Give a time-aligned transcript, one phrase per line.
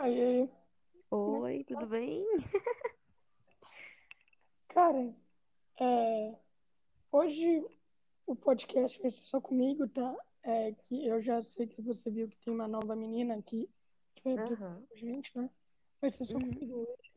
[0.00, 0.48] Aí,
[1.10, 2.24] Oi, tudo bem?
[4.68, 5.14] cara,
[5.78, 6.38] é,
[7.12, 7.62] hoje
[8.26, 10.16] o podcast vai ser só comigo, tá?
[10.42, 13.68] É que eu já sei que você viu que tem uma nova menina aqui
[14.14, 14.86] que vai apresentar Aham.
[14.88, 15.50] com a gente, né?
[16.00, 16.54] Vai ser só Uhum.
[16.54, 17.12] comigo hoje.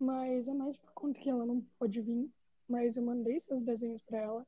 [0.00, 2.28] Mas é mais por conta que ela não pode vir.
[2.68, 4.44] Mas eu mandei seus desenhos pra ela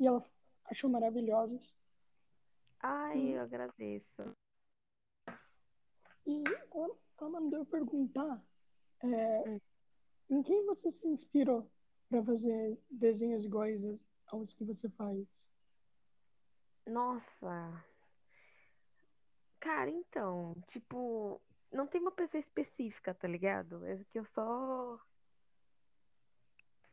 [0.00, 0.24] e ela
[0.64, 1.76] achou maravilhosos.
[2.80, 4.34] Ai, eu agradeço.
[6.26, 6.42] E
[6.74, 8.42] ela, ela mandou eu perguntar
[9.02, 9.60] é, Hum.
[10.30, 11.70] em quem você se inspirou
[12.08, 13.82] para fazer desenhos iguais
[14.26, 15.50] aos que você faz?
[16.86, 17.84] Nossa.
[19.60, 21.40] Cara, então, tipo,
[21.72, 23.84] não tem uma pessoa específica, tá ligado?
[23.86, 25.00] É que eu só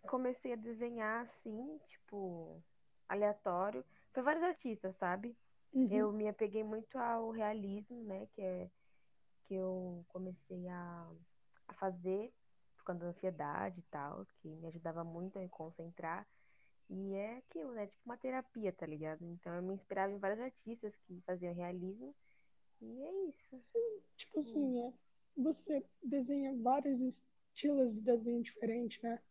[0.08, 2.62] comecei a desenhar assim, tipo,
[3.08, 3.86] aleatório.
[4.13, 5.36] Foi vários artistas, sabe?
[5.74, 5.91] Uhum.
[5.91, 8.27] Eu me apeguei muito ao realismo, né?
[8.34, 8.72] Que é
[9.53, 11.07] que eu comecei a,
[11.67, 12.34] a fazer
[12.76, 16.27] por conta da ansiedade e tal, que me ajudava muito a me concentrar.
[16.90, 17.85] E é aquilo, né?
[17.85, 19.23] Tipo uma terapia, tá ligado?
[19.23, 22.15] Então eu me inspirava em vários artistas que faziam realismo.
[22.82, 23.62] E é isso.
[24.18, 24.93] Tipo assim, é,
[25.37, 29.21] você desenha vários estilos de desenho diferente, né?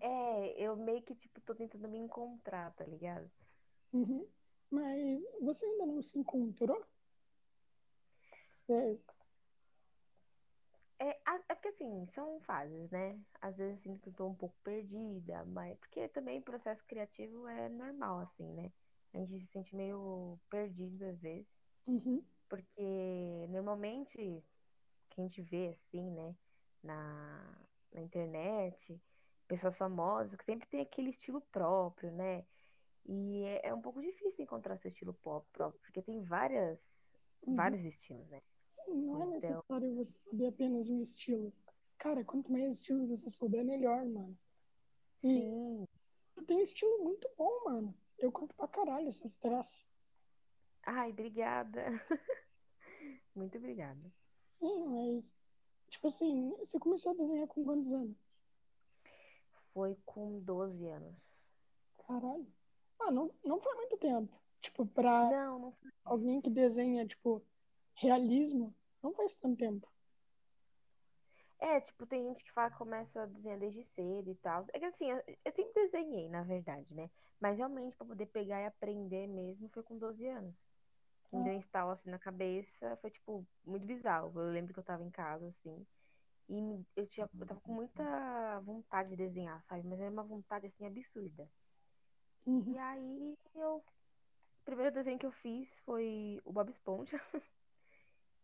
[0.00, 3.30] É, eu meio que, tipo, tô tentando me encontrar, tá ligado?
[3.92, 4.26] Uhum.
[4.70, 6.84] Mas você ainda não se encontrou?
[10.98, 11.10] É,
[11.50, 13.20] é porque assim, são fases, né?
[13.40, 16.84] Às vezes eu sinto que eu tô um pouco perdida, mas porque também o processo
[16.86, 18.72] criativo é normal, assim, né?
[19.12, 21.46] A gente se sente meio perdido às vezes,
[21.86, 22.24] Uhum.
[22.48, 24.16] porque normalmente
[25.10, 26.36] que a gente vê assim, né,
[26.82, 29.00] na, na internet,
[29.48, 32.44] pessoas famosas que sempre tem aquele estilo próprio, né?
[33.06, 36.78] E é, é um pouco difícil encontrar seu estilo pop próprio, porque tem várias,
[37.46, 37.56] Uhum.
[37.56, 38.42] vários estilos, né?
[38.74, 41.52] Sim, não é Então, necessário você saber apenas um estilo.
[41.98, 44.36] Cara, quanto mais estilos você souber, melhor, mano.
[45.22, 45.88] E sim.
[46.34, 47.94] tu tem um estilo muito bom, mano.
[48.18, 49.86] Eu curto pra caralho seus traços.
[50.82, 51.82] Ai, obrigada.
[53.34, 54.12] Muito obrigada.
[54.50, 55.34] Sim, mas,
[55.88, 58.16] tipo assim, você começou a desenhar com quantos anos?
[59.72, 61.52] Foi com 12 anos.
[62.06, 62.46] Caralho.
[63.00, 64.40] Ah, não, não foi muito tempo.
[64.60, 67.42] Tipo, pra Não, não foi alguém que desenha, tipo,
[67.94, 69.88] realismo, não faz tanto tempo.
[71.58, 74.66] É, tipo, tem gente que fala que começa a desenhar desde cedo e tal.
[74.72, 77.08] É que assim, eu, eu sempre desenhei, na verdade, né?
[77.40, 80.54] Mas realmente, pra poder pegar e aprender mesmo, foi com 12 anos.
[81.30, 84.32] Que me deu um estalo assim na cabeça, foi, tipo, muito bizarro.
[84.38, 85.86] Eu lembro que eu tava em casa, assim,
[86.48, 89.86] e eu tinha, eu tava com muita vontade de desenhar, sabe?
[89.86, 91.48] Mas era uma vontade, assim, absurda.
[92.46, 92.72] Uhum.
[92.72, 93.76] E aí, eu...
[93.76, 97.20] O primeiro desenho que eu fiz foi o Bob Esponja.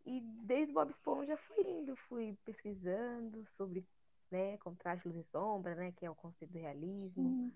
[0.06, 3.86] E desde o Bob Esponja fui indo, fui pesquisando sobre,
[4.30, 7.30] né, contraste, luz e sombra, né, que é o conceito do realismo.
[7.30, 7.52] Sim.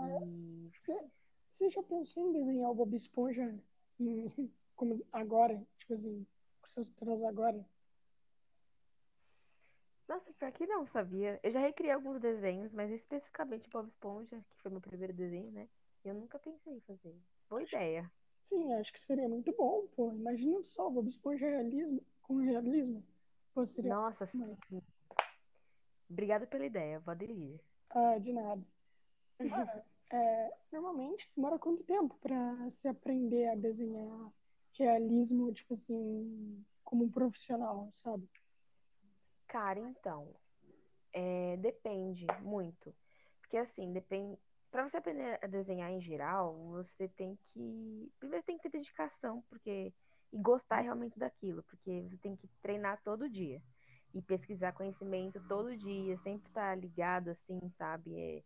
[0.00, 1.10] E Você,
[1.52, 3.54] você já pensou em desenhar o Bob Esponja
[3.98, 4.30] em-
[4.76, 5.62] como agora?
[5.78, 6.26] Tipo assim,
[6.60, 7.64] com seus traços agora?
[10.08, 11.38] nossa, pior que não, sabia?
[11.42, 15.50] Eu já recriei alguns desenhos, mas especificamente o Bob Esponja, que foi meu primeiro desenho,
[15.52, 15.68] né?
[16.04, 17.14] Eu nunca pensei em fazer.
[17.48, 18.10] Boa ideia.
[18.42, 20.12] Sim, acho que seria muito bom, pô.
[20.12, 23.04] Imagina só, Bob Esponja realismo, com realismo.
[23.54, 24.56] Pô, seria Nossa, sim.
[26.08, 27.60] Obrigada pela ideia, vou aderir.
[27.90, 28.62] Ah, de nada.
[29.38, 34.32] Mano, é, normalmente demora quanto tempo pra se aprender a desenhar
[34.72, 38.28] realismo, tipo assim, como um profissional, sabe?
[39.46, 40.34] Cara, então,
[41.12, 42.94] é, depende muito.
[43.40, 44.38] Porque assim, depende.
[44.70, 48.12] Pra você aprender a desenhar em geral, você tem que.
[48.18, 49.92] Primeiro você tem que ter dedicação, porque.
[50.32, 53.60] E gostar realmente daquilo, porque você tem que treinar todo dia.
[54.14, 58.16] E pesquisar conhecimento todo dia, sempre estar ligado, assim, sabe?
[58.16, 58.42] É,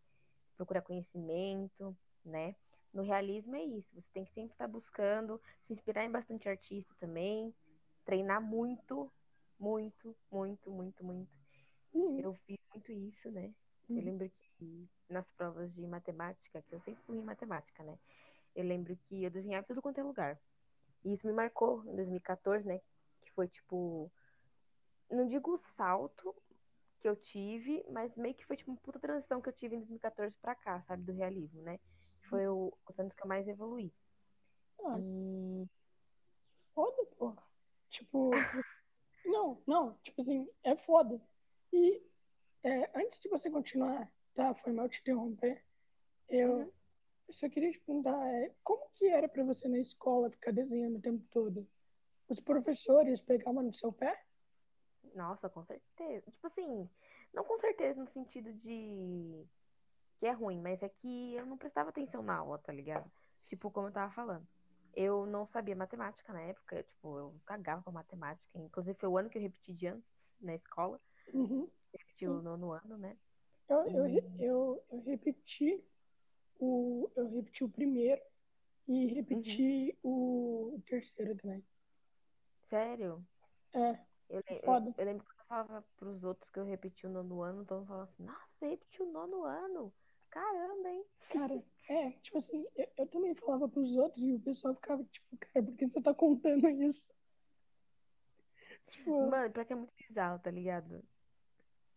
[0.57, 2.55] procurar conhecimento, né?
[2.91, 6.95] No realismo é isso, você tem que sempre estar buscando, se inspirar em bastante artista
[6.99, 7.53] também,
[8.05, 9.11] treinar muito,
[9.59, 11.31] muito, muito, muito, muito.
[11.69, 12.21] Sim.
[12.21, 13.53] Eu fiz muito isso, né?
[13.89, 14.01] Eu Uhum.
[14.05, 14.44] lembro que
[15.09, 17.97] nas provas de matemática, que eu sempre fui em matemática, né?
[18.55, 20.39] Eu lembro que eu desenhava tudo quanto é lugar.
[21.03, 22.79] E isso me marcou em 2014, né?
[23.21, 24.11] Que foi tipo.
[25.09, 26.35] Não digo o salto
[26.99, 29.79] que eu tive, mas meio que foi tipo uma puta transição que eu tive em
[29.79, 31.03] 2014 pra cá, sabe?
[31.03, 31.79] Do realismo, né?
[32.29, 33.93] Foi o, os anos que eu mais evoluí.
[34.83, 35.67] Ah, E.
[36.73, 37.35] foda, pô.
[37.89, 38.31] Tipo,
[39.25, 41.21] não, não, tipo assim, é foda.
[41.71, 42.01] E
[42.63, 44.53] é, antes de você continuar, tá?
[44.55, 45.63] Foi mal te interromper.
[46.29, 46.71] Eu Uhum.
[47.31, 51.01] só queria te perguntar, é, como que era pra você na escola ficar desenhando o
[51.01, 51.67] tempo todo?
[52.27, 54.25] os professores pegavam no seu pé?
[55.13, 56.29] Nossa, com certeza.
[56.31, 56.89] Tipo assim,
[57.33, 59.45] não com certeza no sentido de
[60.19, 63.09] que é ruim, mas é que eu não prestava atenção na aula, tá ligado?
[63.47, 64.47] Tipo, como eu tava falando.
[64.93, 68.57] Eu não sabia matemática na época, tipo, eu cagava com matemática.
[68.57, 70.03] Inclusive, foi o ano que eu repeti de ano
[70.39, 70.99] na escola.
[71.33, 71.69] Uhum.
[71.93, 73.17] Repeti o nono ano, né?
[73.67, 74.07] Eu, eu,
[74.39, 75.83] eu, eu repeti
[76.59, 77.09] o.
[77.15, 78.21] Eu repeti o primeiro
[78.87, 80.75] e repeti uhum.
[80.75, 81.63] o terceiro também.
[82.69, 83.25] Sério?
[83.73, 83.99] É.
[84.29, 87.63] Eu, eu, eu, lembro que eu falava pros outros que eu repeti o nono ano,
[87.65, 89.93] todo mundo falava assim, nossa, você repetiu o nono ano.
[90.29, 91.05] Caramba, hein?
[91.29, 95.37] Cara, é, tipo assim, eu, eu, também falava pros outros e o pessoal ficava tipo,
[95.37, 97.13] cara, por que você tá contando isso?
[98.87, 101.03] Tipo, Mano, pra que é muito bizarro, tá ligado?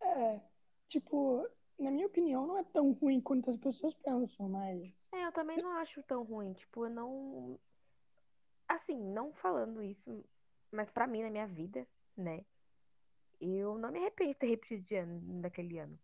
[0.01, 0.39] É,
[0.87, 1.47] tipo,
[1.79, 5.09] na minha opinião, não é tão ruim quanto as pessoas pensam, mas.
[5.13, 6.53] É, eu também não acho tão ruim.
[6.53, 7.59] Tipo, eu não.
[8.67, 10.23] Assim, não falando isso,
[10.71, 12.45] mas pra mim, na minha vida, né?
[13.41, 15.97] Eu não me arrependo de ter repetido de ano, daquele ano.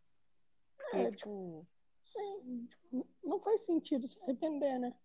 [0.77, 1.15] Porque, é, tipo...
[1.17, 1.67] tipo
[2.03, 4.95] Sim, tipo, não faz sentido se arrepender, né?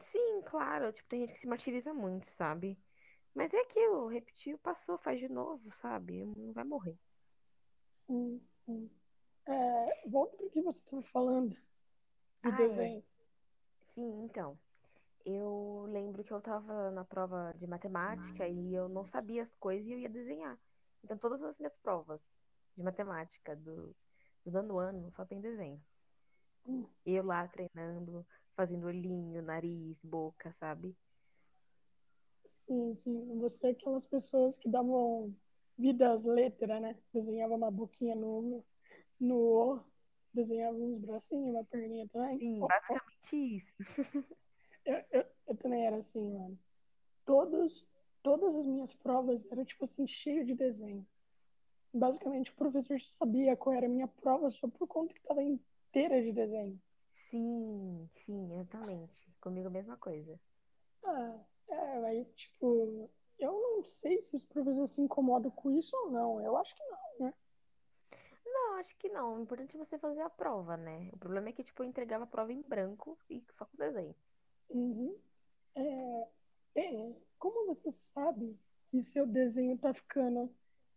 [0.00, 0.92] Sim, claro.
[0.92, 2.78] Tipo, tem gente que se martiriza muito, sabe?
[3.34, 6.24] Mas é aquilo, repetiu, passou, faz de novo, sabe?
[6.24, 6.96] Não vai morrer.
[7.90, 8.90] Sim, sim.
[9.48, 11.56] É, volta pro que você estava falando
[12.42, 12.56] do ah, é.
[12.56, 12.98] desenho.
[12.98, 13.94] É.
[13.94, 14.58] Sim, então.
[15.24, 19.86] Eu lembro que eu estava na prova de matemática e eu não sabia as coisas
[19.86, 20.58] e eu ia desenhar.
[21.02, 22.20] Então, todas as minhas provas
[22.76, 23.94] de matemática do,
[24.44, 25.82] do ano ano só tem desenho.
[27.04, 30.96] Eu lá treinando, fazendo olhinho, nariz, boca, sabe?
[32.44, 33.38] Sim, sim.
[33.38, 35.34] Você é aquelas pessoas que davam
[35.76, 36.96] vida às letras, né?
[37.12, 38.64] Desenhava uma boquinha no,
[39.20, 39.80] no O,
[40.32, 42.38] desenhava uns bracinhos, uma perninha também.
[42.38, 43.74] Sim, basicamente isso.
[44.84, 46.58] eu, eu, eu, também era assim, mano.
[47.24, 47.86] Todos,
[48.22, 51.06] todas as minhas provas eram, tipo assim, cheio de desenho.
[51.92, 55.60] Basicamente, o professor sabia qual era a minha prova só por conta que tava em
[55.88, 56.80] inteira de desenho.
[57.30, 59.28] Sim, sim, exatamente.
[59.40, 60.38] Comigo a mesma coisa.
[61.04, 61.38] Ah,
[61.68, 66.40] é, mas tipo, eu não sei se os professores se incomodam com isso ou não.
[66.40, 67.34] Eu acho que não, né?
[68.78, 69.36] Acho que não.
[69.36, 71.10] O importante é você fazer a prova, né?
[71.12, 74.14] O problema é que, tipo, eu entregava a prova em branco e só com desenho.
[74.68, 75.18] Uhum.
[75.74, 76.28] É,
[76.76, 80.54] é, como você sabe que seu desenho tá ficando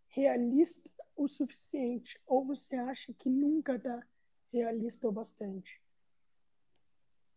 [0.10, 2.22] realista o suficiente?
[2.28, 4.06] Ou você acha que nunca tá
[4.54, 5.82] realista o bastante?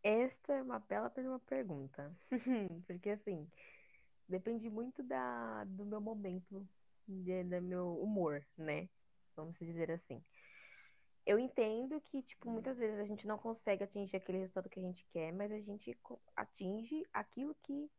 [0.02, 1.10] Esta é uma bela
[1.46, 2.14] pergunta.
[2.86, 3.50] Porque assim,
[4.28, 6.68] depende muito da, do meu momento,
[7.08, 8.90] de, do meu humor, né?
[9.36, 10.22] Vamos dizer assim.
[11.26, 14.82] Eu entendo que, tipo, muitas vezes a gente não consegue atingir aquele resultado que a
[14.82, 15.98] gente quer, mas a gente
[16.36, 17.90] atinge aquilo que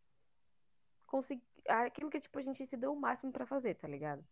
[1.07, 4.24] consegui, aquilo que tipo a gente se deu o máximo para fazer, tá ligado?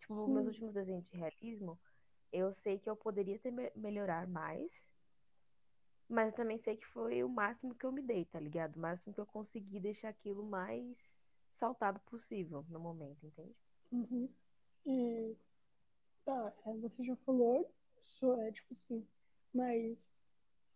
[0.00, 0.34] Tipo, Sim.
[0.34, 1.78] meus últimos desenhos de realismo,
[2.32, 4.70] eu sei que eu poderia ter me melhorar mais,
[6.08, 8.76] mas eu também sei que foi o máximo que eu me dei, tá ligado?
[8.76, 10.96] O máximo que eu consegui deixar aquilo mais
[11.58, 13.56] saltado possível no momento, entende?
[13.90, 14.28] Uhum.
[14.84, 15.36] E
[16.24, 17.72] tá, é, você já falou,
[18.06, 19.06] sou, é tipo assim,
[19.52, 20.08] mas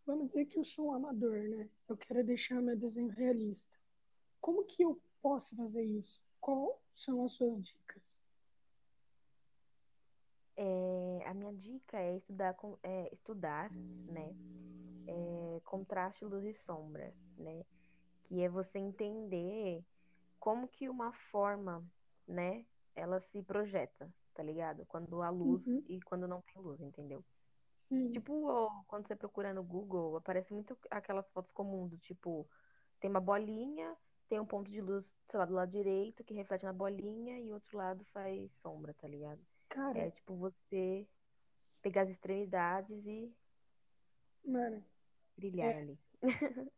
[0.06, 1.68] vamos dizer que eu sou um amador, né?
[1.88, 3.78] Eu quero deixar meu desenho realista.
[4.40, 6.20] Como que eu posso fazer isso?
[6.40, 8.20] Quais são as suas dicas?
[10.56, 14.34] É, a minha dica é estudar, é, estudar né,
[15.06, 17.64] é, contraste, luz e sombra, né,
[18.24, 19.82] que é você entender
[20.38, 21.82] como que uma forma,
[22.28, 24.86] né, ela se projeta, tá ligado?
[24.86, 25.84] Quando há luz uhum.
[25.86, 27.22] e quando não tem luz, entendeu?
[27.74, 28.10] Sim.
[28.10, 32.48] Tipo, quando você procura no Google, aparece muito aquelas fotos comuns, do tipo,
[33.00, 33.94] tem uma bolinha,
[34.30, 37.50] tem um ponto de luz, sei lá, do lado direito que reflete na bolinha e
[37.50, 39.40] o outro lado faz sombra, tá ligado?
[39.68, 39.98] Cara.
[39.98, 41.06] É tipo você
[41.82, 43.30] pegar as extremidades e.
[44.42, 44.82] Mano.
[45.36, 45.80] Brilhar é...
[45.80, 45.98] ali.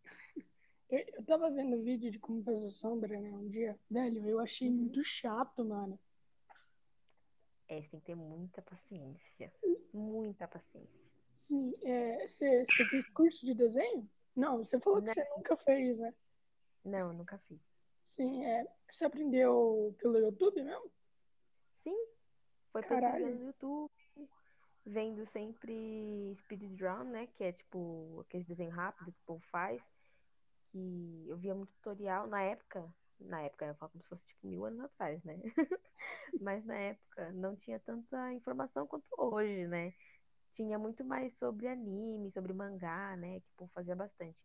[0.90, 3.30] eu, eu tava vendo vídeo de como fazer sombra, né?
[3.30, 3.78] Um dia.
[3.88, 4.74] Velho, eu achei uhum.
[4.74, 5.96] muito chato, mano.
[7.72, 9.52] É, você tem que ter muita paciência.
[9.94, 11.00] Muita paciência.
[11.40, 12.28] Sim, é.
[12.28, 14.08] Você, você fez curso de desenho?
[14.36, 15.06] Não, você falou Não.
[15.06, 16.14] que você nunca fez, né?
[16.84, 17.60] Não, nunca fiz.
[18.10, 18.66] Sim, é.
[18.90, 20.92] Você aprendeu pelo YouTube mesmo?
[21.82, 21.96] Sim,
[22.70, 23.90] foi pesquisando no YouTube,
[24.84, 27.26] vendo sempre speedrun, né?
[27.28, 29.82] Que é tipo aquele desenho rápido que o povo faz.
[30.70, 32.94] Que eu via muito tutorial na época.
[33.24, 35.40] Na época, eu falo como se fosse tipo mil anos atrás, né?
[36.40, 39.92] Mas na época não tinha tanta informação quanto hoje, né?
[40.52, 43.40] Tinha muito mais sobre anime, sobre mangá, né?
[43.40, 44.38] Que o povo fazia bastante.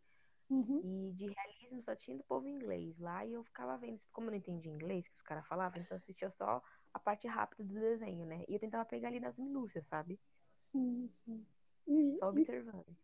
[0.50, 0.82] Uhum.
[0.82, 4.32] E de realismo só tinha do povo inglês lá e eu ficava vendo, como eu
[4.32, 8.26] não entendia inglês, que os caras falavam, então assistia só a parte rápida do desenho,
[8.26, 8.44] né?
[8.48, 10.20] E eu tentava pegar ali nas minúcias, sabe?
[10.52, 11.46] Sim, sim.
[11.86, 12.96] E, Só e observando.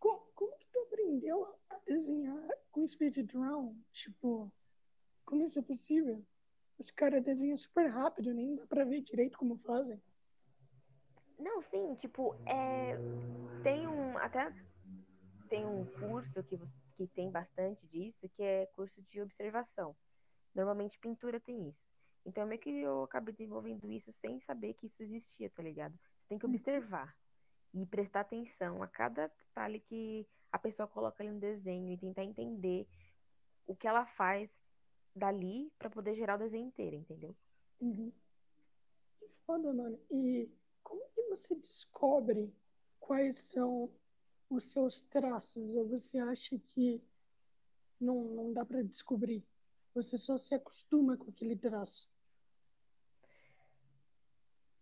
[0.00, 3.76] co- como, que tu aprendeu a desenhar com speed draw?
[3.92, 4.52] Tipo,
[5.30, 6.26] como isso é possível?
[6.76, 10.02] Os caras desenham super rápido, nem dá pra ver direito como fazem.
[11.38, 13.00] Não, sim, tipo, é,
[13.62, 14.52] tem um, até
[15.48, 19.96] tem um curso que, você, que tem bastante disso, que é curso de observação.
[20.54, 21.86] Normalmente pintura tem isso.
[22.26, 25.96] Então, meio que eu acabei desenvolvendo isso sem saber que isso existia, tá ligado?
[26.18, 27.16] Você tem que observar
[27.72, 32.24] e prestar atenção a cada detalhe que a pessoa coloca ali no desenho e tentar
[32.24, 32.86] entender
[33.66, 34.50] o que ela faz
[35.14, 37.34] dali pra poder gerar o desenho inteiro, entendeu?
[37.80, 38.12] Uhum.
[39.18, 39.98] Que foda, mano.
[40.10, 40.48] E
[40.82, 42.52] como que você descobre
[42.98, 43.90] quais são
[44.48, 45.74] os seus traços?
[45.74, 47.02] Ou você acha que
[48.00, 49.44] não, não dá pra descobrir?
[49.94, 52.08] Você só se acostuma com aquele traço?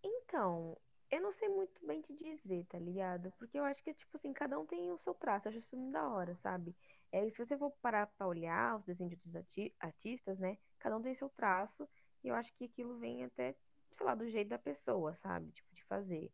[0.02, 0.76] Então,
[1.10, 3.32] eu não sei muito bem te dizer, tá ligado?
[3.38, 5.48] Porque eu acho que, tipo assim, cada um tem o seu traço.
[5.48, 6.74] Eu acho isso muito da hora, sabe?
[7.12, 10.58] É, se você for parar pra olhar os desenhos de outros arti- artistas, né?
[10.78, 11.88] Cada um tem seu traço.
[12.22, 13.56] E eu acho que aquilo vem até,
[13.92, 15.52] sei lá, do jeito da pessoa, sabe?
[15.52, 16.32] Tipo, de fazer.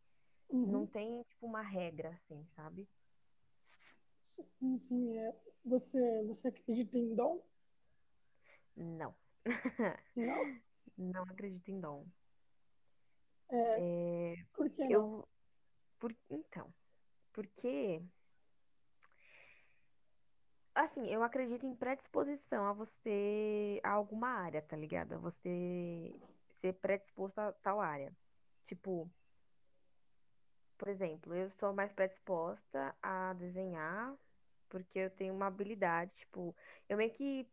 [0.65, 0.87] Não Uhum.
[0.87, 2.89] tem, tipo, uma regra, assim, sabe?
[4.23, 5.33] Sim, sim, é.
[5.65, 7.47] Você, você acredita em dom?
[8.77, 9.17] Não.
[10.17, 10.61] Não?
[10.97, 12.11] Não acredito em dom.
[13.51, 15.11] É, É, por que não?
[15.21, 15.29] eu.
[15.99, 16.75] Por, então,
[17.33, 18.03] porque.
[20.75, 23.81] Assim, eu acredito em predisposição a você.
[23.85, 25.15] a alguma área, tá ligado?
[25.15, 26.13] A você
[26.61, 28.17] ser predisposto a tal área.
[28.67, 29.11] Tipo,
[30.77, 34.17] por exemplo, eu sou mais predisposta a desenhar
[34.69, 36.55] porque eu tenho uma habilidade, tipo,
[36.89, 37.49] eu meio que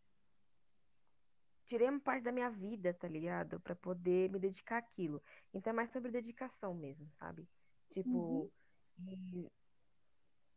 [1.67, 3.59] tirei uma parte da minha vida, tá ligado?
[3.61, 5.21] Pra poder me dedicar àquilo.
[5.53, 7.47] Então é mais sobre dedicação mesmo, sabe?
[8.05, 8.51] Uhum, Tipo,
[9.07, 9.51] e-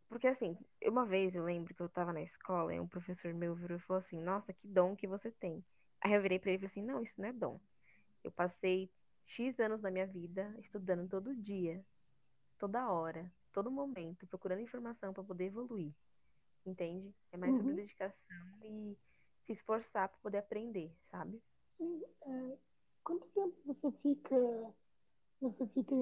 [0.09, 3.55] porque assim, uma vez eu lembro que eu tava na escola e um professor meu
[3.55, 5.65] virou e falou assim: Nossa, que dom que você tem.
[6.01, 7.61] Aí eu virei pra ele e falei assim: Não, isso não é dom.
[8.25, 8.91] Eu passei
[9.27, 11.85] X anos da minha vida estudando todo dia,
[12.59, 15.95] toda hora, todo momento, procurando informação pra poder evoluir,
[16.67, 17.15] entende?
[17.33, 18.99] É mais sobre uhum, dedicação e
[19.47, 21.43] se esforçar pra poder aprender, sabe?
[21.69, 22.03] sim.
[22.27, 22.59] É,
[23.03, 24.37] quanto tempo você fica,
[25.41, 25.95] você fica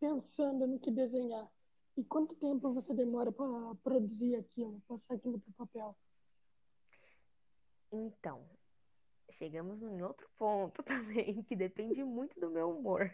[0.00, 1.50] pensando no que desenhar?
[1.96, 5.96] E quanto tempo você demora para produzir aquilo, passar aquilo para o papel?
[7.90, 8.44] Então,
[9.30, 13.10] chegamos em outro ponto também, que depende muito do meu humor.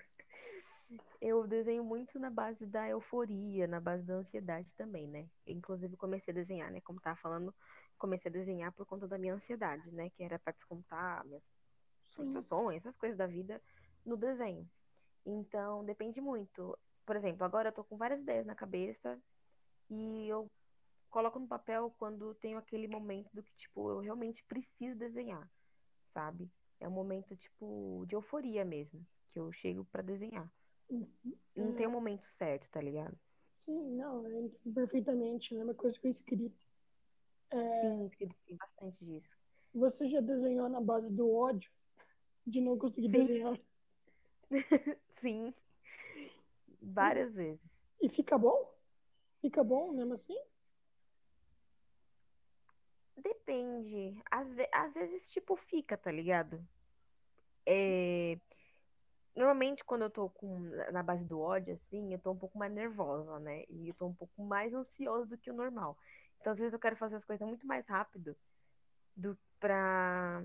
[1.21, 5.29] Eu desenho muito na base da euforia, na base da ansiedade também, né?
[5.47, 6.81] Inclusive, comecei a desenhar, né?
[6.81, 7.55] Como tava falando,
[7.97, 10.11] comecei a desenhar por conta da minha ansiedade, né?
[10.11, 11.45] Que era para descontar minhas
[12.09, 13.63] frustrações, essas coisas da vida
[14.05, 14.69] no desenho.
[15.25, 16.77] Então, depende muito.
[17.05, 19.23] Por exemplo, agora eu tô com várias ideias na cabeça
[19.91, 20.53] e eu
[21.11, 25.51] coloco no papel quando tenho aquele momento do que, tipo, eu realmente preciso desenhar,
[26.15, 26.53] sabe?
[26.81, 30.53] É um momento, tipo, de euforia mesmo, que eu chego pra desenhar.
[30.89, 31.39] Uhum.
[31.57, 33.19] Não tem um É, momento certo, tá ligado?
[33.65, 35.55] sim, não, eu entendo perfeitamente.
[35.55, 36.65] A mesma coisa que eu escrito.
[37.73, 39.29] Sim, escrito tem bastante disso.
[39.75, 41.71] Você já desenhou na base do ódio
[42.47, 43.59] de não conseguir Sim, desenhar?
[45.21, 45.55] sim,
[46.83, 47.61] várias vezes.
[48.01, 48.75] e fica bom?
[49.41, 50.37] Fica bom mesmo assim?
[53.17, 54.21] Depende.
[54.31, 56.63] Às, ve- às vezes, tipo, fica, tá ligado?
[57.67, 58.39] É,
[59.35, 60.59] Normalmente, quando eu tô com,
[60.93, 63.65] na base do ódio, assim, eu tô um pouco mais nervosa, né?
[63.69, 65.97] E eu tô um pouco mais ansiosa do que o normal.
[66.41, 68.37] Então, às vezes, eu quero fazer as coisas muito mais rápido
[69.17, 70.45] do pra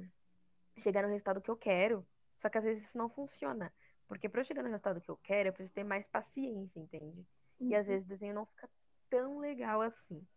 [0.79, 2.07] chegar no resultado que eu quero.
[2.39, 3.73] Só que às vezes isso não funciona.
[4.07, 7.27] Porque pra eu chegar no resultado que eu quero, eu preciso ter mais paciência, entende?
[7.69, 8.69] E às Uhum, vezes o desenho não fica
[9.09, 10.27] tão legal assim.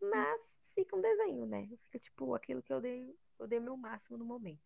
[0.00, 0.26] sim.
[0.26, 0.40] Mas
[0.74, 1.68] fica um desenho, né?
[1.84, 4.62] Fica tipo aquilo que eu dei, eu dei meu máximo no momento.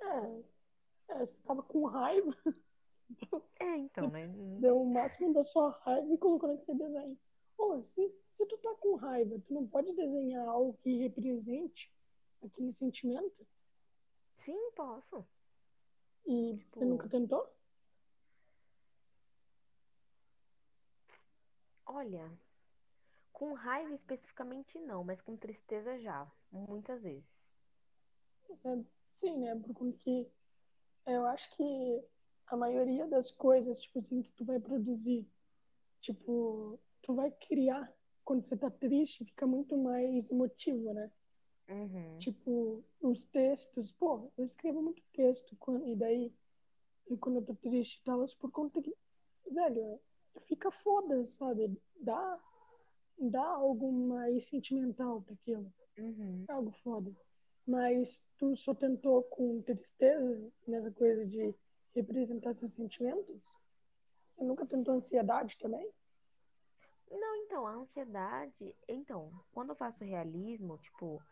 [0.00, 2.32] É, é, você tava com raiva,
[3.60, 4.28] É, então, né?
[4.56, 7.18] deu o máximo da sua raiva e colocou naquele desenho.
[7.56, 11.92] Pô, se, se tu tá com raiva, tu não pode desenhar algo que represente
[12.42, 13.46] aquele sentimento?
[14.36, 15.28] Sim, posso.
[16.26, 17.48] E você nunca Tipo, tentou?
[21.86, 22.30] Olha,
[23.32, 27.24] com raiva especificamente não, mas com tristeza já, muitas vezes.
[28.64, 28.78] É,
[29.10, 29.60] sim, né?
[29.76, 30.28] Porque
[31.06, 32.04] eu acho que
[32.46, 35.26] a maioria das coisas, tipo assim, que tu vai produzir,
[36.00, 37.92] tipo, tu vai criar
[38.24, 41.10] quando você tá triste, fica muito mais emotivo, né?
[41.68, 42.18] Uhum.
[42.18, 46.32] Tipo, os textos, pô, eu escrevo muito texto, quando, e daí,
[47.08, 48.94] e quando eu tô triste e tal, por conta que,
[49.50, 50.00] velho,
[50.40, 51.80] fica foda, sabe?
[52.00, 52.38] Dá,
[53.18, 55.72] dá algo mais sentimental pra aquilo.
[55.98, 56.44] Uhum.
[56.48, 57.12] É algo foda.
[57.66, 61.54] Mas tu só tentou com tristeza, nessa coisa de
[61.94, 63.40] representar seus sentimentos?
[64.28, 65.88] Você nunca tentou ansiedade também?
[67.10, 68.74] Não, então, a ansiedade.
[68.88, 71.22] Então, quando eu faço realismo, tipo,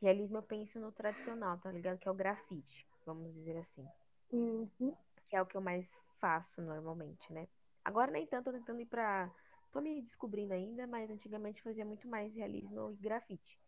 [0.00, 1.98] realismo eu penso no tradicional, tá ligado?
[1.98, 3.86] Que é o grafite, vamos dizer assim.
[4.32, 4.94] Uhum.
[5.28, 7.48] Que é o que eu mais faço normalmente, né?
[7.84, 9.30] Agora nem tanto, tô tentando ir pra.
[9.72, 13.58] Tô me descobrindo ainda, mas antigamente fazia muito mais realismo e grafite.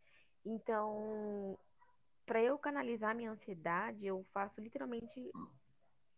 [0.45, 1.59] Então,
[2.27, 5.31] pra eu canalizar minha ansiedade, eu faço literalmente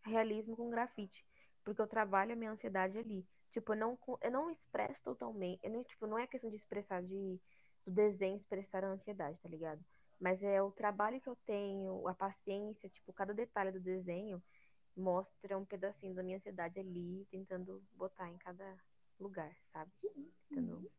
[0.05, 1.25] realismo com grafite,
[1.63, 3.25] porque eu trabalho a minha ansiedade ali.
[3.51, 7.01] Tipo, eu não, eu não expresso totalmente, eu não, tipo, não é questão de expressar
[7.01, 7.39] de
[7.85, 9.83] do desenho expressar a ansiedade, tá ligado?
[10.19, 14.43] Mas é o trabalho que eu tenho, a paciência, tipo, cada detalhe do desenho
[14.99, 18.77] mostra um pedacinho da minha ansiedade ali, tentando botar em cada
[19.19, 19.91] lugar, sabe?
[20.49, 20.91] Tentando...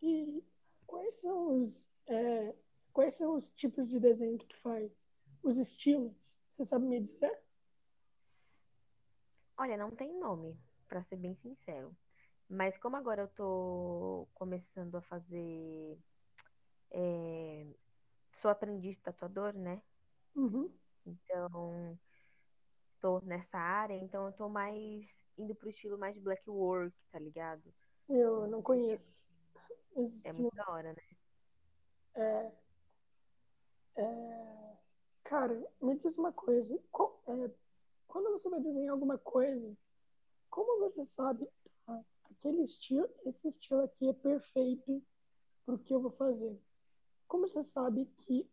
[0.00, 0.42] E
[0.86, 2.54] quais são os, é,
[2.92, 5.06] quais são os tipos de desenho que tu faz?
[5.42, 6.38] Os estilos?
[6.50, 7.40] Você sabe me dizer?
[9.56, 11.96] Olha, não tem nome, pra ser bem sincero.
[12.48, 15.98] Mas como agora eu tô começando a fazer
[16.90, 17.66] é,
[18.40, 19.82] sou aprendiz tatuador, né?
[20.34, 20.70] Uhum.
[21.06, 21.98] Então,
[23.02, 25.04] tô nessa área, então eu tô mais
[25.36, 27.62] indo pro estilo mais de black work, tá ligado?
[28.08, 29.26] Eu não conheço
[29.96, 31.02] esse é muito da hora, né?
[32.14, 32.52] É,
[33.96, 34.76] é,
[35.24, 36.78] cara, me diz uma coisa.
[36.90, 37.50] Qual- é,
[38.06, 39.76] quando você vai desenhar alguma coisa,
[40.48, 41.48] como você sabe,
[41.84, 45.02] tá, aquele estilo, esse estilo aqui é perfeito
[45.66, 46.58] pro que eu vou fazer?
[47.26, 48.48] Como você sabe que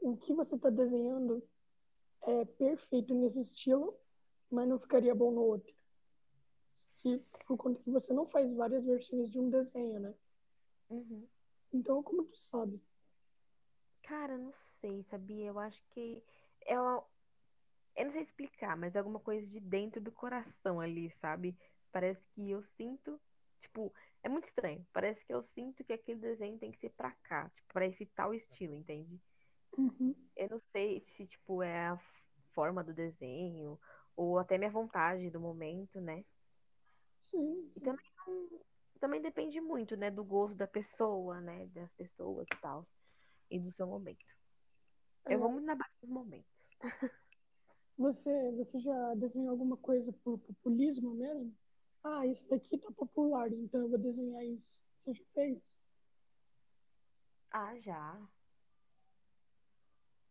[0.00, 1.42] o que você está desenhando
[2.22, 3.98] é perfeito nesse estilo,
[4.50, 5.72] mas não ficaria bom no outro?
[6.74, 10.14] Se por conta que você não faz várias versões de um desenho, né?
[10.90, 11.26] Uhum.
[11.72, 12.82] Então, como tu sabe?
[14.02, 15.46] Cara, não sei, sabia?
[15.46, 16.22] Eu acho que
[16.66, 17.04] é uma...
[17.96, 21.56] Eu não sei explicar, mas é alguma coisa de dentro do coração ali, sabe?
[21.92, 23.20] Parece que eu sinto,
[23.60, 23.92] tipo,
[24.22, 24.86] é muito estranho.
[24.92, 28.06] Parece que eu sinto que aquele desenho tem que ser pra cá, tipo, pra esse
[28.06, 29.20] tal estilo, entende?
[29.76, 30.14] Uhum.
[30.36, 31.96] Eu não sei se, tipo, é a
[32.54, 33.78] forma do desenho
[34.16, 36.24] ou até minha vontade do momento, né?
[37.30, 38.04] Sim, E também,
[39.00, 42.88] também depende muito, né, do gosto da pessoa, né, das pessoas e tal,
[43.50, 44.34] e do seu momento.
[45.28, 46.50] Eu vou É, muito na base dos momentos.
[47.96, 51.56] você, você já desenhou alguma coisa por populismo mesmo?
[52.02, 54.82] Ah, isso daqui tá popular, então eu vou desenhar isso.
[54.98, 55.62] Você já fez?
[57.52, 58.28] Ah, já.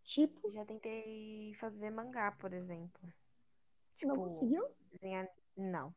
[0.10, 3.00] Tipo, Já tentei fazer mangá, por exemplo.
[4.02, 4.68] não Tipo, conseguiu?
[4.92, 5.30] desenhar.
[5.56, 5.94] Não.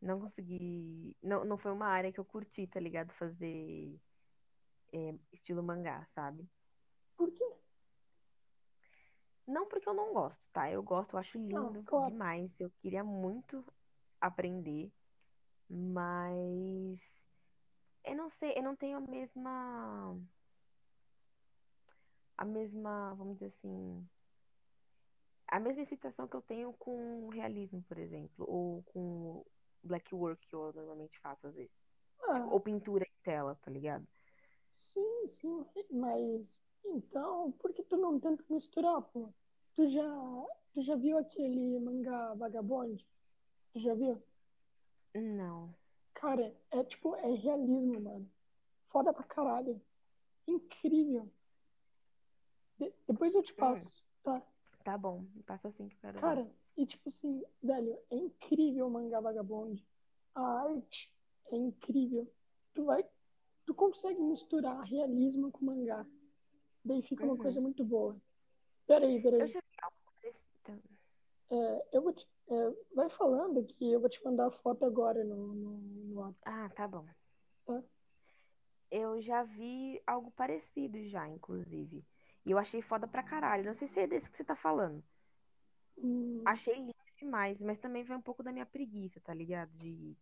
[0.00, 1.16] Não consegui.
[1.20, 3.12] Não, não foi uma área que eu curti, tá ligado?
[3.14, 4.00] Fazer
[4.92, 6.48] é, estilo mangá, sabe?
[7.16, 7.44] Por quê?
[9.48, 10.70] Não porque eu não gosto, tá?
[10.70, 12.12] Eu gosto, eu acho lindo claro.
[12.12, 12.52] demais.
[12.60, 13.64] Eu queria muito
[14.20, 14.92] aprender,
[15.68, 17.00] mas
[18.04, 20.16] eu não sei, eu não tenho a mesma,
[22.38, 24.08] a mesma, vamos dizer assim,
[25.46, 29.44] a mesma excitação que eu tenho com realismo, por exemplo, ou com
[29.82, 31.86] black work que eu normalmente faço às vezes.
[32.32, 34.06] Tipo, Ah, ou pintura em tela, tá ligado?
[34.74, 35.66] sim, sim.
[35.90, 39.34] Mas, então, por que tu não tenta misturar, pô?
[39.74, 40.02] Tu já,
[40.74, 43.06] tu já viu aquele mangá Vagabond?
[43.72, 44.22] Tu já viu?
[45.14, 45.76] Não.
[46.14, 48.30] Cara, é tipo, é realismo, mano.
[48.90, 49.80] Foda pra caralho.
[50.46, 51.32] Incrível.
[52.78, 54.42] De- depois eu te Hum, passo, tá?
[54.84, 56.20] tá bom, passa assim que eu quero.
[56.20, 59.84] Cara, e tipo assim, velho, é incrível o mangá Vagabond.
[60.34, 61.12] A arte
[61.50, 62.32] é incrível.
[62.74, 63.04] Tu vai,
[63.66, 66.06] tu consegue misturar realismo com mangá.
[66.84, 67.64] Daí fica uma coisa Uhum.
[67.64, 68.16] muito boa.
[68.86, 69.48] Peraí, Eu peraí.
[69.48, 70.82] já vi algo parecido.
[71.50, 75.24] É, eu vou te, é, vai falando que eu vou te mandar a foto agora
[75.24, 77.06] no, no, no WhatsApp, Ah, tá bom.
[77.66, 77.82] tá?
[78.90, 82.04] Eu já vi algo parecido já, inclusive.
[82.48, 83.64] E eu achei foda pra caralho.
[83.66, 85.04] Não sei se é desse que você tá falando.
[86.02, 89.70] Hum, Achei lindo demais, mas também vai um pouco da minha preguiça, tá ligado?
[89.76, 90.16] De,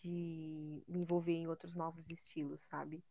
[0.00, 3.02] de me envolver em outros novos estilos, sabe?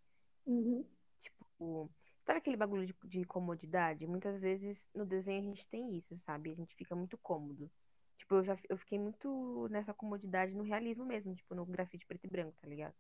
[0.45, 0.85] uhum,
[1.21, 1.91] Tipo,
[2.25, 4.07] sabe aquele bagulho de, de comodidade?
[4.07, 6.51] Muitas vezes no desenho a gente tem isso, sabe?
[6.51, 7.71] A gente fica muito cômodo.
[8.17, 12.25] Tipo, eu já eu fiquei muito nessa comodidade no realismo mesmo, tipo, no grafite preto
[12.25, 12.95] e branco, tá ligado?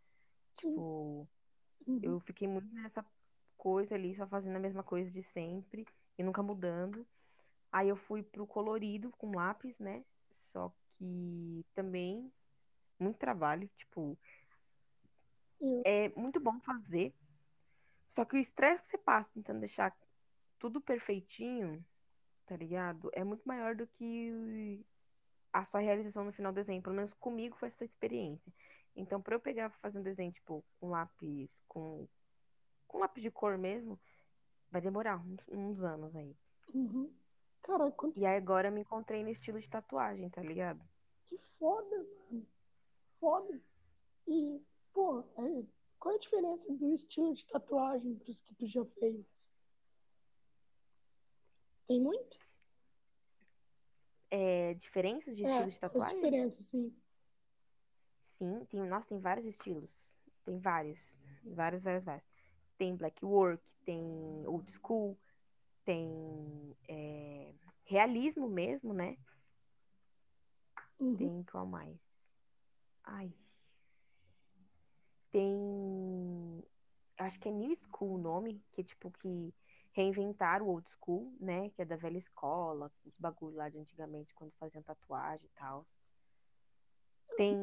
[0.57, 1.29] Tipo,
[1.87, 3.05] uhum, eu fiquei muito nessa.
[3.59, 5.85] Coisa ali, só fazendo a mesma coisa de sempre
[6.17, 7.05] e nunca mudando.
[7.71, 10.03] Aí eu fui pro colorido com lápis, né?
[10.31, 12.31] Só que também
[12.97, 14.17] muito trabalho, tipo,
[15.85, 17.13] é muito bom fazer.
[18.15, 19.95] Só que o estresse que você passa tentando deixar
[20.57, 21.85] tudo perfeitinho,
[22.45, 23.11] tá ligado?
[23.13, 24.83] É muito maior do que
[25.51, 26.81] a sua realização no final do desenho.
[26.81, 28.51] Pelo menos comigo foi essa experiência.
[28.95, 32.07] Então, pra eu pegar fazer um desenho, tipo, com lápis, com,
[32.89, 33.97] com lápis de cor mesmo,
[34.69, 36.35] vai demorar uns, uns anos aí.
[36.73, 37.09] Uhum.
[37.61, 40.81] Cara, quanto E aí agora eu me encontrei no estilo de tatuagem, tá ligado?
[41.25, 41.95] que foda,
[42.31, 42.45] mano.
[43.19, 43.61] Foda.
[44.27, 44.59] E,
[44.91, 45.63] pô, é,
[45.99, 49.47] qual é a diferença do estilo de tatuagem pros que tu já fez?
[51.87, 52.39] Tem muito?
[54.31, 56.15] É, diferenças de É, estilo de tatuagem?
[56.15, 56.95] diferenças, sim.
[58.37, 59.93] Sim, tem, nossa, tem vários estilos.
[60.45, 60.99] Tem vários.
[61.43, 62.38] Vários, vários, vários.
[62.79, 63.99] Tem black work, tem
[64.47, 65.19] old school,
[65.83, 69.17] tem é, realismo mesmo, né?
[70.97, 71.17] Uhum.
[71.17, 72.07] Tem qual mais?
[73.03, 73.33] Ai.
[75.29, 76.63] Tem.
[77.17, 79.53] Acho que é New School o nome, que é tipo que
[79.91, 81.69] reinventaram o old school, né?
[81.71, 85.85] Que é da velha escola, os bagulho lá de antigamente, quando faziam tatuagem e tal.
[87.35, 87.57] Tem.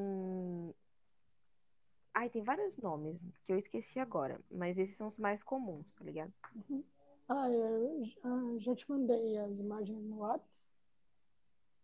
[2.19, 6.03] Ai, tem vários nomes que eu esqueci agora, mas esses são os mais comuns, tá
[6.03, 6.33] ligado?
[6.55, 6.83] Uhum.
[7.29, 10.65] Ah, eu já, já te mandei as imagens no WhatsApp.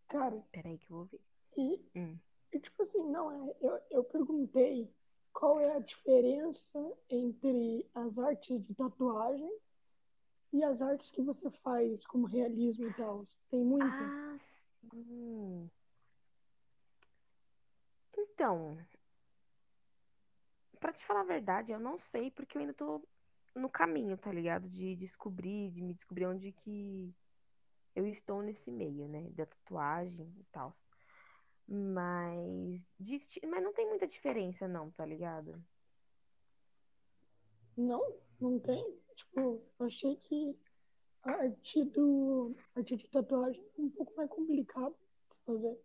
[0.09, 1.21] Cara, Peraí que eu vou ver.
[1.55, 2.17] e, Hum.
[2.51, 4.89] e tipo assim, não, é, eu, eu perguntei
[5.35, 6.79] qual é a diferença
[7.11, 9.53] entre as artes de tatuagem
[10.51, 13.23] e as artes que você faz como realismo e tal.
[13.51, 13.95] Tem muita?
[13.95, 15.71] Ah, sim.
[18.17, 18.79] Então,
[20.83, 23.01] pra te falar a verdade, eu não sei porque eu ainda tô
[23.55, 24.69] no caminho, tá ligado?
[24.69, 27.15] De descobrir, de me descobrir onde que
[27.95, 29.31] eu estou nesse meio, né?
[29.31, 30.75] Da tatuagem e tal.
[31.69, 35.63] Mas, de mas não tem muita diferença, não, tá ligado?
[37.77, 38.03] Não,
[38.41, 38.85] não tem.
[39.15, 39.41] Tipo,
[39.79, 40.59] eu achei que
[41.23, 44.97] a arte do a arte de tatuagem é um pouco mais complicado
[45.31, 45.79] de fazer.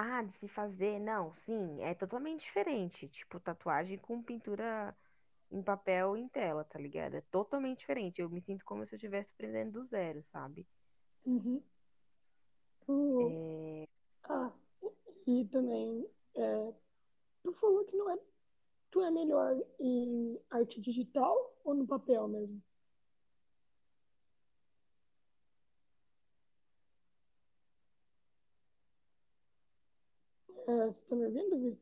[0.00, 3.08] Ah, de se fazer, não, sim, é totalmente diferente.
[3.08, 4.96] Tipo, tatuagem com pintura
[5.50, 7.16] em papel e em tela, tá ligado?
[7.16, 8.20] É totalmente diferente.
[8.20, 10.64] Eu me sinto como se eu estivesse aprendendo do zero, sabe?
[11.26, 11.60] Uhum.
[12.86, 13.88] Tu- É,
[14.22, 14.52] ah,
[15.26, 16.06] e também,
[16.36, 16.72] é,
[17.42, 18.18] tu falou que não é,
[18.92, 21.34] tu é melhor em arte digital
[21.64, 22.62] ou no papel mesmo?
[30.68, 31.80] É, você tá me ouvindo, Vi?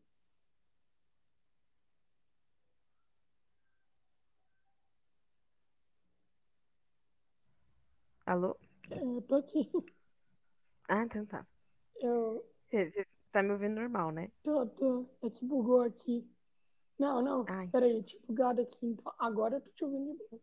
[8.26, 8.56] Alô?
[8.90, 9.68] É, eu tô aqui.
[10.88, 11.44] Ah, então tá.
[11.96, 14.30] Eu Você tá me ouvindo normal, né?
[14.44, 16.28] tô, tô, é que bugou aqui.
[16.98, 17.68] Não, não, Ai.
[17.68, 20.42] peraí, tinha bugado aqui, então agora eu tô te ouvindo de boa.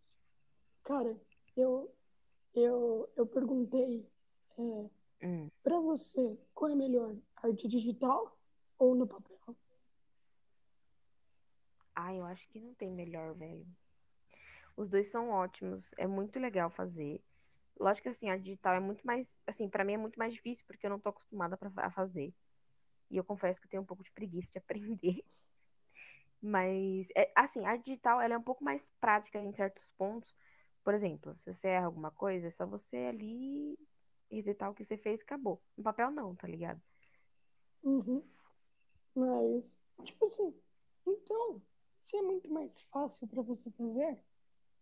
[0.84, 1.18] Cara,
[1.56, 1.96] eu,
[2.54, 4.06] eu, eu perguntei,
[4.58, 4.90] é,
[5.26, 5.50] Hum.
[5.64, 8.38] pra você, qual é melhor, arte digital
[8.80, 9.38] ou no papel?
[11.96, 13.66] Ah, eu acho que não tem melhor, velho.
[14.76, 17.22] Os dois são ótimos, é muito legal fazer.
[17.80, 20.66] Lógico que assim, a digital é muito mais, assim, pra mim é muito mais difícil
[20.66, 22.34] porque eu não tô acostumada pra, a fazer.
[23.12, 25.24] E eu confesso que eu tenho um pouco de preguiça de aprender.
[26.42, 30.36] Mas, é, assim, a arte digital ela é um pouco mais prática em certos pontos.
[30.84, 33.78] Por exemplo, se você erra alguma coisa, é só você ali
[34.30, 35.62] resetar o que você fez e acabou.
[35.78, 36.82] No papel não, tá ligado?
[37.84, 38.24] Uhum.
[39.16, 40.54] Mas, tipo assim,
[41.06, 41.62] então,
[41.98, 44.18] se é muito mais fácil pra você fazer,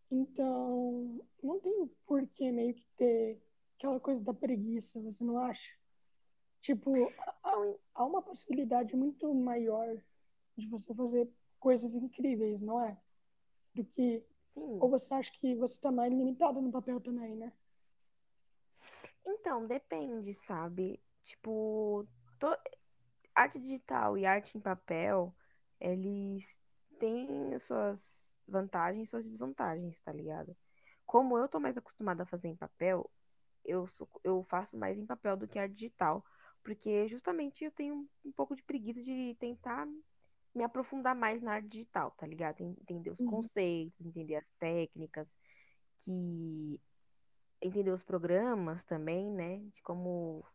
[0.09, 3.41] então não tem porquê meio que ter
[3.77, 5.75] aquela coisa da preguiça, você não acha?
[6.61, 7.11] Tipo,
[7.43, 9.97] há, há uma possibilidade muito maior
[10.55, 11.27] de você fazer
[11.59, 12.97] coisas incríveis, não é?
[13.73, 14.23] Do que.
[14.49, 14.77] Sim.
[14.79, 17.51] Ou você acha que você tá mais limitado no papel também, né?
[19.25, 20.99] Então, depende, sabe?
[21.23, 22.05] Tipo,
[22.39, 22.57] to-
[23.35, 25.35] arte digital e arte em papel,
[25.79, 26.61] eles
[26.99, 30.55] têm as suas vantagens e suas desvantagens, tá ligado?
[31.05, 33.11] Como eu tô mais acostumada a fazer em papel,
[33.65, 36.23] eu, sou- eu faço mais em papel do que arte digital,
[36.63, 39.87] porque justamente eu tenho um pouco de preguiça de tentar
[40.53, 42.61] me aprofundar mais na arte digital, tá ligado?
[42.61, 43.23] En- Entender os Uhum.
[43.23, 45.27] conceitos, entender as técnicas,
[46.05, 46.81] que
[47.61, 49.59] entender os programas também, né?
[49.69, 50.45] De como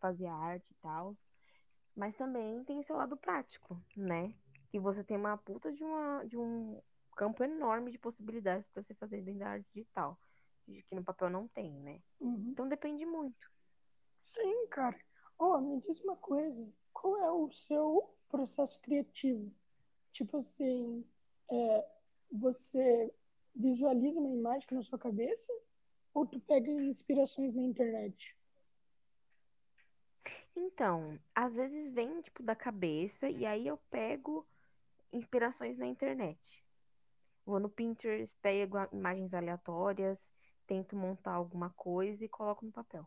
[0.00, 1.16] fazer a arte e tal.
[1.98, 4.32] Mas também tem o seu lado prático, né?
[4.70, 6.80] Que você tem uma puta de, uma, de um
[7.16, 10.16] campo enorme de possibilidades para você fazer dentro da arte digital,
[10.64, 12.00] que no papel não tem, né?
[12.20, 12.50] Uhum.
[12.52, 13.50] Então depende muito.
[14.26, 14.96] Sim, cara.
[15.40, 16.72] Ó, me diz uma coisa.
[16.92, 19.52] Qual é o seu processo criativo?
[20.12, 21.04] Tipo assim,
[21.50, 21.84] é,
[22.30, 23.12] você
[23.56, 25.52] visualiza uma imagem na sua cabeça
[26.14, 28.37] ou tu pega inspirações na internet?
[30.58, 34.44] Então, às vezes vem, tipo, da cabeça e aí eu pego
[35.12, 36.64] inspirações na internet.
[37.46, 40.18] Vou no Pinterest, pego imagens aleatórias,
[40.66, 43.06] tento montar alguma coisa e coloco no papel.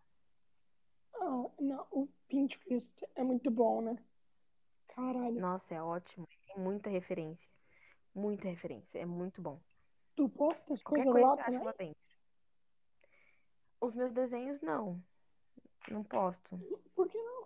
[1.15, 3.97] Ah, não, o Pinterest é muito bom, né?
[4.87, 5.39] Caralho.
[5.39, 6.25] Nossa, é ótimo.
[6.47, 7.49] Tem muita referência.
[8.15, 8.97] Muita referência.
[8.97, 9.61] É muito bom.
[10.15, 11.63] Tu posta as coisas coisa lá acha também?
[11.63, 12.01] lá dentro.
[13.81, 15.03] Os meus desenhos, não.
[15.89, 16.57] Não posto.
[16.95, 17.40] Por que não?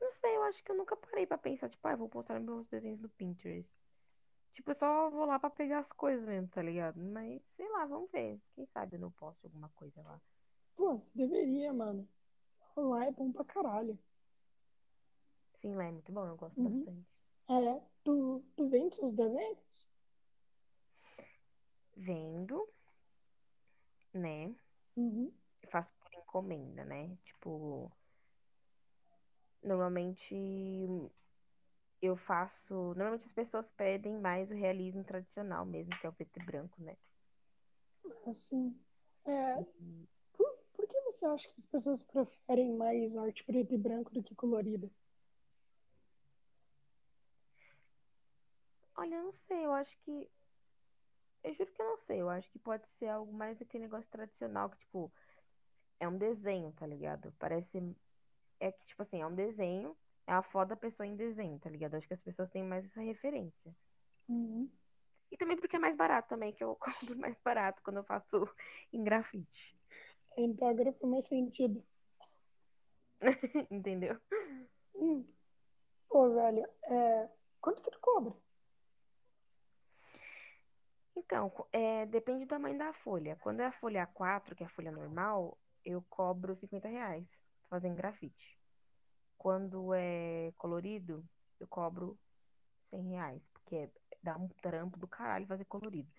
[0.00, 2.40] Não sei, eu acho que eu nunca parei pra pensar, tipo, ah, eu vou postar
[2.40, 3.76] meus desenhos no Pinterest.
[4.52, 7.00] Tipo, eu só vou lá pra pegar as coisas mesmo, tá ligado?
[7.00, 8.40] Mas, sei lá, vamos ver.
[8.54, 10.20] Quem sabe eu não posto alguma coisa lá.
[10.76, 12.08] Pô, você deveria, mano.
[12.76, 13.98] Lá é bom pra caralho.
[15.60, 16.84] Sim, lá é muito bom, eu gosto Uhum.
[16.84, 17.06] bastante.
[17.48, 19.88] É, tu, tu vende seus desenhos?
[21.96, 22.66] Vendo,
[24.12, 24.54] né?
[24.96, 25.32] Uhum.
[25.70, 27.16] Faço por encomenda, né?
[27.24, 27.92] Tipo,
[29.62, 30.34] normalmente
[32.02, 32.74] eu faço.
[32.74, 36.82] Normalmente as pessoas pedem mais o realismo tradicional mesmo, que é o preto e branco,
[36.82, 36.96] né?
[38.26, 38.78] Assim,
[39.26, 39.56] é,
[40.32, 44.22] por, por que você acha que as pessoas preferem mais arte preto e branco do
[44.22, 44.90] que colorida?
[48.96, 50.28] Olha, eu não sei, eu acho que.
[51.42, 54.10] Eu juro que eu não sei, eu acho que pode ser algo mais daquele negócio
[54.10, 55.10] tradicional, que, tipo,
[56.00, 57.32] é um desenho, tá ligado?
[57.38, 57.96] Parece.
[58.60, 61.70] É que, tipo assim, é um desenho, é uma foto da pessoa em desenho, tá
[61.70, 61.94] ligado?
[61.94, 63.74] Acho que as pessoas têm mais essa referência.
[64.28, 64.70] Uhum.
[65.30, 68.48] E também porque é mais barato também, que eu compro mais barato quando eu faço
[68.92, 69.76] em grafite.
[70.36, 71.82] Então agora faz mais sentido.
[73.70, 74.20] Entendeu?
[74.86, 75.26] Sim.
[76.08, 77.28] Pô, velho, é,
[77.60, 78.34] quanto que tu cobra?
[81.16, 83.36] Então, é, depende do tamanho da folha.
[83.40, 87.26] Quando é a folha A4, que é a folha normal, eu cobro 50 reais
[87.84, 88.58] em grafite.
[89.36, 91.24] Quando é colorido,
[91.60, 92.18] eu cobro
[92.90, 93.90] 100 reais, porque é-
[94.22, 96.10] dá um trampo do caralho fazer colorido.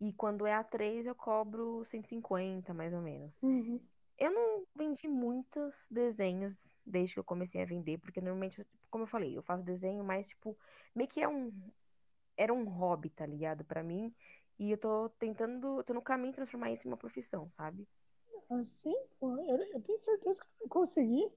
[0.00, 3.42] E quando é A3, eu cobro 150, mais ou menos.
[3.42, 3.80] Uhum.
[4.18, 6.54] Eu não vendi muitos desenhos
[6.86, 10.28] desde que eu comecei a vender, porque normalmente, como eu falei, eu faço desenho, mas,
[10.28, 10.56] tipo,
[10.94, 11.52] meio que é um,
[12.36, 13.64] era um hobby, tá ligado?
[13.64, 14.14] Pra mim.
[14.58, 17.88] E eu tô tentando, tô no caminho de transformar isso em uma profissão, sabe?
[18.50, 19.38] Assim, eu,
[19.72, 21.30] eu tenho certeza que tu vai conseguir.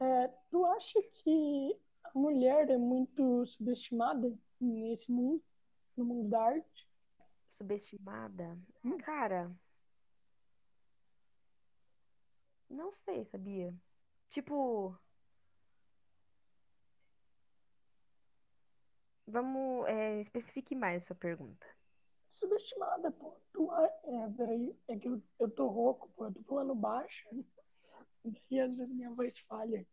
[0.00, 5.42] É, tu acha que a mulher é muito subestimada nesse mundo,
[5.96, 6.88] no mundo da arte?
[7.50, 8.58] Subestimada.
[8.84, 8.98] Hum.
[8.98, 9.54] Cara,
[12.70, 13.74] não sei, sabia?
[14.30, 14.98] Tipo,
[19.26, 21.66] vamos, é, especifique mais a sua pergunta.
[22.30, 23.36] Subestimada, pô.
[23.52, 26.26] Tu, é, peraí, é que eu, eu tô rouco, pô.
[26.26, 27.28] Eu tô falando baixo.
[28.24, 29.86] Daí às vezes minha voz falha.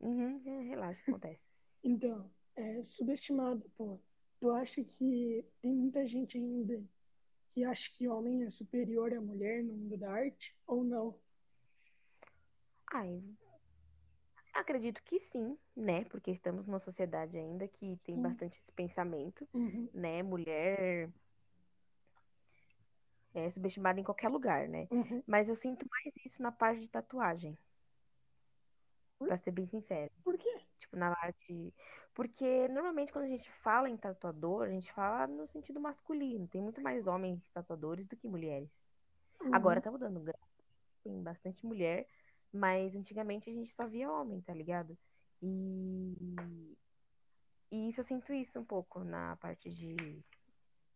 [0.00, 1.42] Uhum, é, relaxa, acontece.
[1.84, 4.00] Então, é subestimada, pô.
[4.40, 6.82] Tu acha que tem muita gente ainda
[7.48, 10.56] que acha que homem é superior à mulher no mundo da arte?
[10.66, 11.18] Ou não?
[12.92, 13.22] Ai,
[14.54, 16.04] acredito que sim, né?
[16.04, 18.22] Porque estamos numa sociedade ainda que tem Sim.
[18.22, 19.88] bastante esse pensamento, Uhum.
[19.92, 20.22] né?
[20.22, 21.10] Mulher
[23.34, 24.86] é subestimada em qualquer lugar, né?
[24.90, 25.22] Uhum.
[25.26, 27.56] Mas eu sinto mais isso na parte de tatuagem,
[29.18, 30.10] pra ser bem sincero.
[30.24, 30.60] Por quê?
[30.78, 31.72] Tipo, na arte.
[32.14, 36.48] Porque normalmente quando a gente fala em tatuador, a gente fala no sentido masculino.
[36.48, 38.70] Tem muito mais homens tatuadores do que mulheres.
[39.40, 39.54] Uhum.
[39.54, 40.22] Agora tá mudando,
[41.02, 42.06] tem bastante mulher,
[42.52, 44.96] mas antigamente a gente só via homem, tá ligado?
[45.42, 46.76] E,
[47.70, 49.96] e isso eu sinto isso um pouco na parte de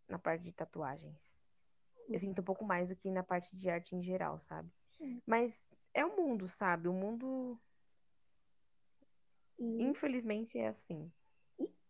[0.09, 1.17] na parte de tatuagens.
[2.09, 4.71] Eu sinto um pouco mais do que na parte de arte em geral, sabe?
[4.99, 5.23] Sim.
[5.27, 6.89] Mas é o mundo, sabe?
[6.89, 7.59] O mundo,
[9.59, 11.11] E infelizmente, é assim.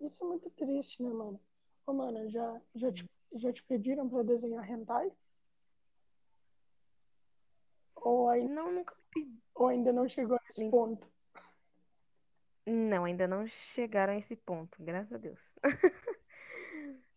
[0.01, 1.41] isso é muito triste, né, mano?
[1.87, 5.11] Ô, mano, já, já, te, já te pediram pra desenhar hentai?
[8.05, 9.43] Ou, ai- Não, nunca pedi.
[9.55, 11.09] ou ainda não chegou nesse Nem- ponto?
[12.67, 15.41] Não, ainda não chegaram a esse ponto, graças a Deus.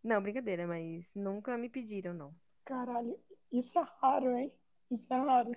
[0.04, 2.34] Não, brincadeira, mas nunca me pediram, não.
[2.66, 3.20] Caralho,
[3.52, 4.54] isso é raro, hein?
[4.92, 5.56] Isso é raro.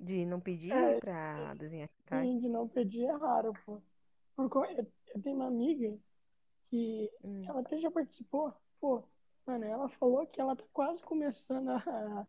[0.00, 2.24] De não pedir É, pra desenhar hentai.
[2.24, 3.80] sim, de não pedir é raro, pô.
[4.36, 5.98] Porque eu, eu tenho uma amiga
[6.70, 7.44] que Hum.
[7.48, 8.52] ela até já participou.
[8.80, 9.02] Pô,
[9.46, 12.26] mano, ela falou que ela tá quase começando a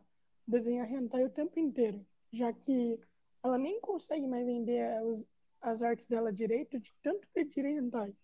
[0.50, 3.00] desenhar hentai o tempo inteiro, já que
[3.42, 5.26] ela nem consegue mais vender os,
[5.60, 8.14] as artes dela direito de tanto pedir hentai.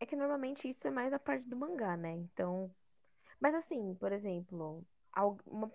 [0.00, 2.10] É que normalmente isso é mais a parte do mangá, né?
[2.12, 2.74] Então.
[3.40, 4.86] Mas assim, por exemplo,
[5.46, 5.72] uma-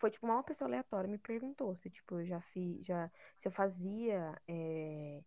[0.00, 3.52] foi tipo uma pessoa aleatória me perguntou se, tipo, eu já fiz, já, se eu
[3.52, 5.22] fazia é,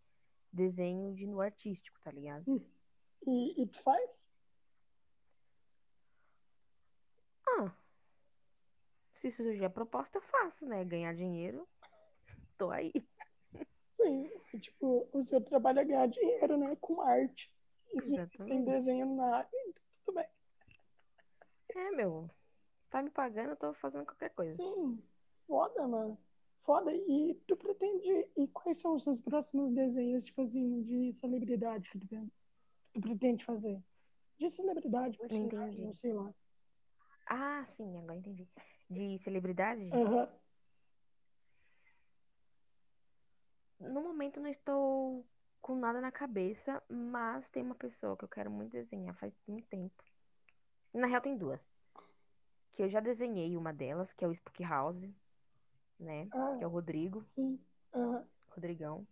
[0.54, 2.46] desenho de no artístico, tá ligado?
[3.28, 4.10] E, e tu faz?
[7.48, 7.74] Ah,
[9.32, 10.84] se surgir a proposta, eu faço, né?
[10.84, 11.66] Ganhar dinheiro,
[12.58, 12.92] tô aí.
[13.94, 16.76] Sim, tipo, o seu trabalho é ganhar dinheiro, né?
[16.82, 17.50] Com arte.
[17.94, 18.66] E você tem Exatamente.
[18.66, 19.50] desenho na área,
[20.06, 20.28] tudo bem.
[21.70, 22.30] É, meu,
[22.90, 24.58] tá me pagando, eu tô fazendo qualquer coisa.
[24.58, 25.02] Sim,
[25.48, 26.18] foda, mano.
[26.64, 26.94] Foda.
[26.94, 28.28] E tu pretende.
[28.36, 32.32] E quais são os seus próximos desenhos, tipo assim, de celebridade que tu,
[32.94, 33.82] tu pretende fazer?
[34.38, 36.34] De celebridade, personagem, não sei lá.
[37.28, 38.48] Ah, sim, agora entendi.
[38.94, 39.90] De celebridade?
[39.92, 40.28] Aham.
[43.80, 45.26] No momento não estou
[45.62, 49.68] com nada na cabeça, mas tem uma pessoa que eu quero muito desenhar faz muito
[49.68, 50.04] tempo.
[50.94, 51.76] Na real, tem duas.
[52.74, 55.02] Que eu já desenhei uma delas, que é o Spook House,
[56.00, 56.28] né?
[56.32, 57.60] Ah, Que é o Rodrigo, sim.
[57.94, 58.26] Aham.
[58.50, 59.08] Rodrigão.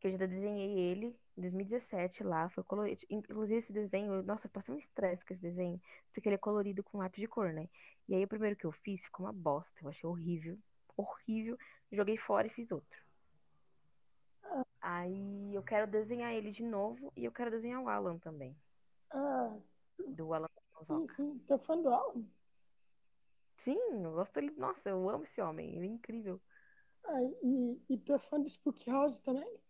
[0.00, 3.02] Que eu já desenhei ele em 2017 lá, foi colorido.
[3.10, 5.80] Inclusive esse desenho, nossa, eu passei um estresse com esse desenho,
[6.12, 7.68] porque ele é colorido com lápis de cor, né?
[8.08, 10.58] E aí o primeiro que eu fiz ficou uma bosta, eu achei horrível,
[10.96, 11.56] horrível.
[11.92, 12.98] Joguei fora e fiz outro.
[14.80, 18.56] Aí eu quero desenhar ele de novo e eu quero desenhar o Alan também,
[19.10, 19.56] Ah,
[20.08, 20.48] do Alan
[20.86, 21.44] sim, sim.
[21.48, 22.24] É fã do Alan?
[23.56, 24.50] Sim, eu gosto dele.
[24.56, 26.40] Nossa, eu amo esse homem, ele é incrível.
[27.04, 29.60] Ah, e, e tu é fã do Spook House também?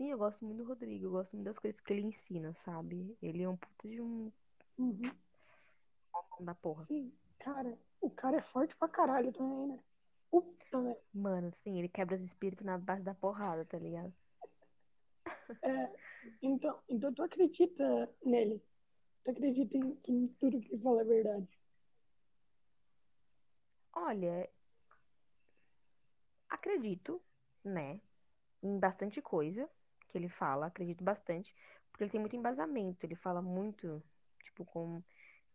[0.00, 3.14] Sim, eu gosto muito do Rodrigo, eu gosto muito das coisas que ele ensina, sabe?
[3.20, 4.32] Ele é um puta de um
[4.78, 5.02] Uhum.
[6.40, 6.82] da porra.
[6.84, 7.12] Sim.
[7.38, 9.78] Cara, o cara é forte pra caralho também, né?
[10.30, 10.96] Puta, velho.
[11.12, 14.10] Mano, sim, ele quebra os espíritos na base da porrada, tá ligado?
[15.62, 15.90] É,
[16.40, 18.62] então, então tu acredita nele?
[19.22, 21.60] Tu acredita em, em tudo que ele fala é verdade?
[23.92, 24.48] Olha,
[26.48, 27.22] acredito,
[27.64, 28.00] né,
[28.62, 29.68] em bastante coisa
[30.10, 31.54] que ele fala, acredito bastante,
[31.90, 34.02] porque ele tem muito embasamento, ele fala muito,
[34.44, 35.02] tipo, com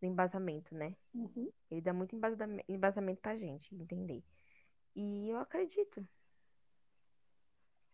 [0.01, 0.95] embasamento, né?
[1.13, 1.51] Uhum.
[1.71, 4.23] Ele dá muito embasam- embasamento pra gente entender.
[4.95, 6.07] E eu acredito.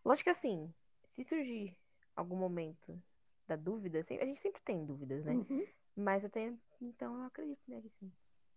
[0.04, 0.74] Lógico que assim,
[1.14, 1.78] se surgir
[2.16, 3.02] algum momento
[3.48, 5.34] da dúvida, a gente sempre tem dúvidas, né?
[5.34, 5.66] Uhum.
[5.96, 8.12] Mas eu tenho, então eu acredito nele, sim.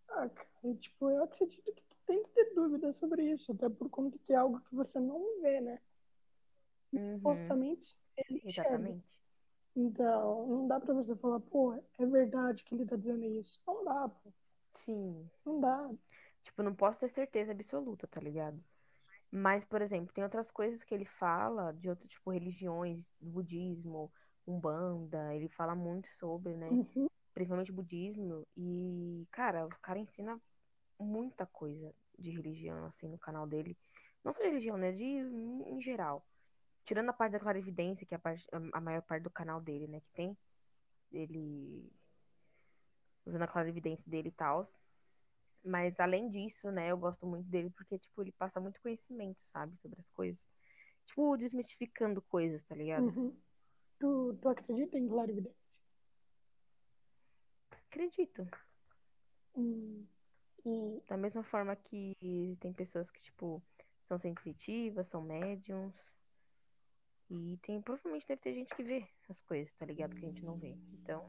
[0.09, 3.88] Ah, cara, tipo, eu acredito que tu tem que ter dúvida sobre isso, até por
[3.90, 5.81] conta que é algo que você não vê, né?
[6.94, 8.96] Uhum, Supostamente ele enxerga.
[8.96, 9.07] exatamente.
[9.76, 13.61] Então, não dá pra você falar, pô, é verdade que ele tá dizendo isso.
[13.66, 14.33] Não dá, pô.
[14.74, 15.30] Sim.
[15.44, 15.90] Não dá.
[16.42, 18.62] Tipo, não posso ter certeza absoluta, tá ligado?
[19.30, 24.12] Mas, por exemplo, tem outras coisas que ele fala de outro tipo, religiões, budismo,
[24.46, 26.78] umbanda, ele fala muito sobre, né?
[26.78, 27.09] Uhum.
[27.35, 28.46] Principalmente budismo.
[28.57, 30.40] E, cara, o cara ensina
[30.98, 33.78] muita coisa de religião, assim, no canal dele.
[34.24, 34.92] Não só de religião, né?
[34.92, 36.26] De, em geral.
[36.85, 39.87] Tirando a parte da clarividência, que é a, parte, a maior parte do canal dele,
[39.87, 40.01] né?
[40.01, 40.37] Que tem.
[41.11, 41.90] Ele
[43.27, 44.66] usando a clarividência dele e tal.
[45.64, 49.77] Mas além disso, né, eu gosto muito dele porque, tipo, ele passa muito conhecimento, sabe,
[49.79, 50.47] sobre as coisas.
[51.07, 53.07] Tipo, desmistificando coisas, tá ligado?
[53.07, 53.35] Uhum.
[53.99, 55.81] Tu, tu acredita em clarividência?
[57.88, 58.47] Acredito.
[59.57, 60.07] Hum.
[60.66, 63.62] E, Da mesma forma que tem pessoas que, tipo,
[64.07, 66.14] são sensitivas, são médiums.
[67.37, 70.14] E tem, provavelmente deve ter gente que vê as coisas, tá ligado?
[70.14, 70.77] Que a gente não vê.
[70.92, 71.29] Então,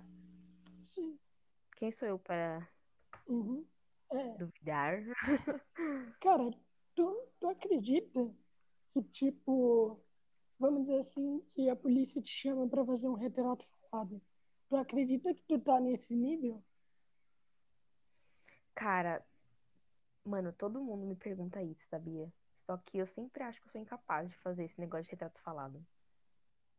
[0.84, 1.18] sim.
[1.78, 2.68] quem sou eu para
[3.28, 3.66] Uhum.
[4.12, 5.04] É, duvidar?
[6.22, 6.52] cara,
[6.94, 8.32] tu, tu acredita
[8.92, 10.00] que, tipo,
[10.60, 14.22] vamos dizer assim, que a polícia te chama pra fazer um retrato falado?
[14.70, 16.64] Tu acredita que tu tá nesse nível?
[18.76, 19.26] Cara,
[20.24, 22.32] mano, todo mundo me pergunta isso, sabia?
[22.66, 25.40] Só que eu sempre acho que eu sou incapaz de fazer esse negócio de retrato
[25.42, 25.86] falado.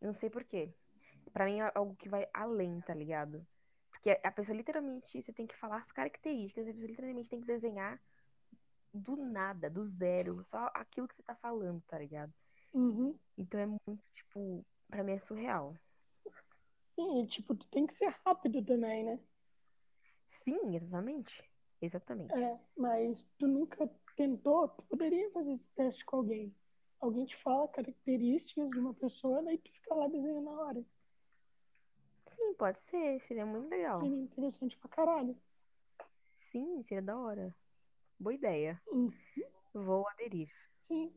[0.01, 0.72] Não sei por quê.
[1.32, 3.47] Pra mim é algo que vai além, tá ligado?
[3.90, 7.47] Porque a pessoa literalmente, você tem que falar as características, a pessoa literalmente tem que
[7.47, 8.01] desenhar
[8.92, 12.32] do nada, do zero, só aquilo que você tá falando, tá ligado?
[12.72, 13.18] Uhum.
[13.36, 15.74] Então é muito, tipo, pra mim é surreal.
[16.74, 19.18] Sim, tipo, tu tem que ser rápido também, né?
[20.30, 21.44] Sim, exatamente.
[21.80, 22.34] Exatamente.
[22.34, 26.55] É, mas tu nunca tentou, tu poderia fazer esse teste com alguém.
[27.01, 30.84] Alguém te fala características de uma pessoa, daí tu fica lá desenhando na hora.
[32.26, 33.20] Sim, pode ser.
[33.22, 33.99] Seria muito legal.
[33.99, 35.36] Seria interessante pra caralho.
[36.38, 37.55] Sim, seria da hora.
[38.18, 38.80] Boa ideia.
[38.88, 39.12] Uhum.
[39.72, 40.51] Vou aderir.
[40.82, 41.12] Sim.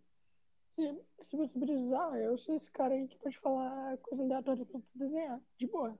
[0.69, 4.79] Se, se você precisar, eu sou esse cara aí que pode falar coisa aleatória pra
[4.79, 5.41] tu desenhar.
[5.57, 5.97] De boa.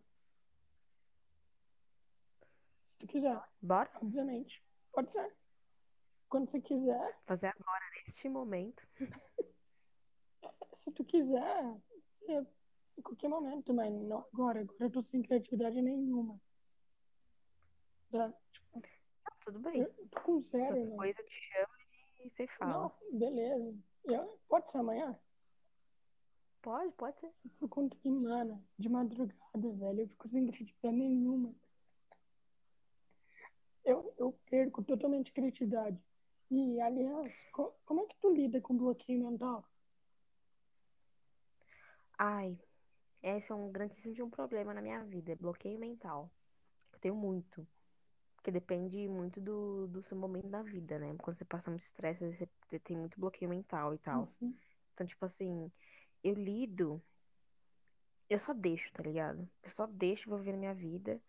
[2.86, 4.63] Se tu quiser, Bora obviamente.
[4.91, 5.34] Pode ser.
[6.27, 8.88] Quando você quiser, fazer agora, neste momento.
[10.80, 11.75] se tu quiser,
[12.11, 12.45] você,
[12.97, 14.61] em qualquer momento, mas não agora.
[14.61, 16.39] Agora eu tô sem criatividade nenhuma.
[18.11, 18.34] Tá?
[18.53, 18.82] Tipo,
[19.23, 19.82] Tá, tudo bem.
[19.82, 20.95] eu tô com Qualquer mano.
[20.97, 21.73] coisa eu te chamo
[22.23, 22.71] e você fala.
[23.11, 23.77] Não, beleza.
[24.05, 25.19] Eu- pode ser amanhã?
[26.61, 27.32] Pode, pode ser.
[27.57, 31.53] Por conta que, mano, de madrugada, velho, eu fico sem criatividade nenhuma.
[33.86, 36.01] Eu, eu perco totalmente criatividade.
[36.51, 39.65] E, aliás, co- como é que tu lida com bloqueio mental?
[42.22, 42.59] Ai,
[43.24, 46.30] esse é um grandíssimo de um problema na minha vida, é bloqueio mental.
[46.91, 47.65] Eu tenho muito.
[48.36, 51.15] Porque depende muito do, do seu momento da vida, né?
[51.22, 52.26] Quando você passa muito estresse,
[52.67, 54.30] você tem muito bloqueio mental e tal.
[54.41, 54.53] Uhum.
[54.93, 55.72] Então, tipo assim,
[56.22, 57.01] eu lido,
[58.30, 59.49] eu só deixo, tá ligado?
[59.63, 61.22] Eu só deixo viver minha vida.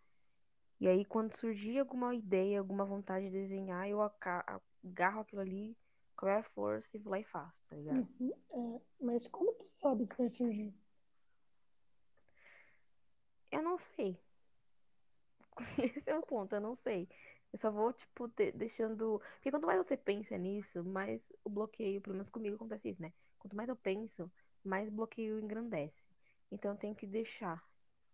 [0.77, 5.77] E aí, quando surgir alguma ideia, alguma vontade de desenhar, eu agarro aquilo ali
[6.17, 8.07] com a maior força e vou lá e faço, tá ligado?
[8.19, 8.31] Uhum.
[8.51, 10.73] É, mas como tu sabe que vai surgir?
[13.51, 14.17] Eu não sei.
[15.77, 17.07] Esse é o ponto, eu não sei.
[17.51, 19.21] Eu só vou, tipo, de- deixando.
[19.35, 23.11] Porque quanto mais você pensa nisso, mais o bloqueio, pelo menos comigo acontece isso, né?
[23.37, 24.31] Quanto mais eu penso,
[24.63, 26.03] mais o bloqueio engrandece.
[26.51, 27.61] Então eu tenho que deixar,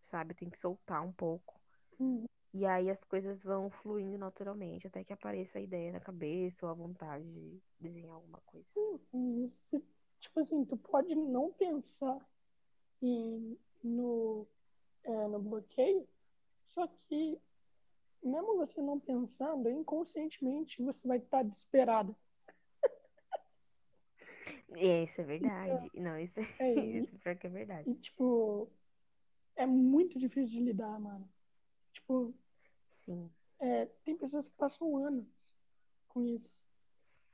[0.10, 0.32] sabe?
[0.32, 1.60] Eu tenho que soltar um pouco.
[2.00, 2.26] Uhum.
[2.54, 6.72] E aí as coisas vão fluindo naturalmente, até que apareça a ideia na cabeça ou
[6.72, 8.68] a vontade de desenhar alguma coisa.
[8.68, 9.00] Sim,
[10.20, 12.20] tipo assim, tu pode não pensar
[13.02, 14.48] em, no,
[15.08, 16.08] é, no bloqueio,
[16.68, 17.40] só que
[18.24, 22.16] mesmo você não pensando, inconscientemente você vai estar desesperada.
[24.76, 25.92] É, isso é verdade.
[25.96, 27.90] Não, isso é, É, isso pior que é verdade.
[27.90, 28.70] e, tipo,
[29.56, 31.28] é muito difícil de lidar, mano.
[31.94, 32.34] Tipo,
[33.06, 33.30] Sim,
[33.60, 35.28] é, tem pessoas que passam anos
[36.10, 36.64] com isso,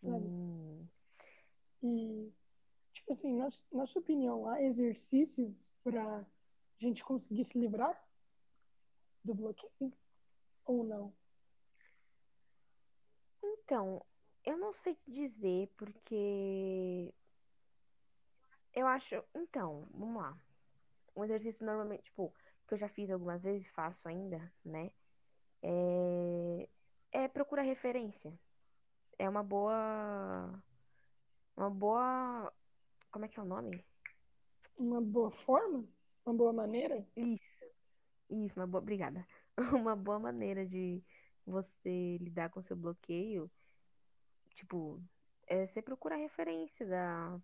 [0.02, 0.26] sabe?
[0.28, 0.90] sim.
[1.84, 2.32] E,
[2.94, 5.72] tipo assim, na, na sua opinião, há exercícios
[6.78, 8.02] pra gente conseguir se livrar
[9.24, 9.94] do bloqueio
[10.66, 11.14] ou não?
[13.44, 14.06] Então,
[14.46, 17.14] eu não sei te dizer porque
[18.74, 19.24] eu acho.
[19.34, 20.38] Então, vamos lá.
[21.16, 22.34] Um exercício normalmente, tipo,
[22.68, 24.92] que eu já fiz algumas vezes e faço ainda, né?
[25.62, 26.70] É,
[27.12, 28.34] é procurar referência.
[29.18, 30.64] É uma boa.
[31.56, 32.52] Uma boa.
[33.12, 33.86] Como é que é o nome?
[34.78, 35.88] Uma boa forma?
[36.26, 37.06] Uma boa maneira?
[37.16, 37.66] Isso.
[38.30, 38.82] Isso, uma boa.
[38.82, 39.26] Obrigada.
[39.86, 41.04] Uma boa maneira de
[41.46, 43.52] você lidar com seu bloqueio,
[44.56, 45.04] tipo,
[45.48, 47.40] é você procurar referência da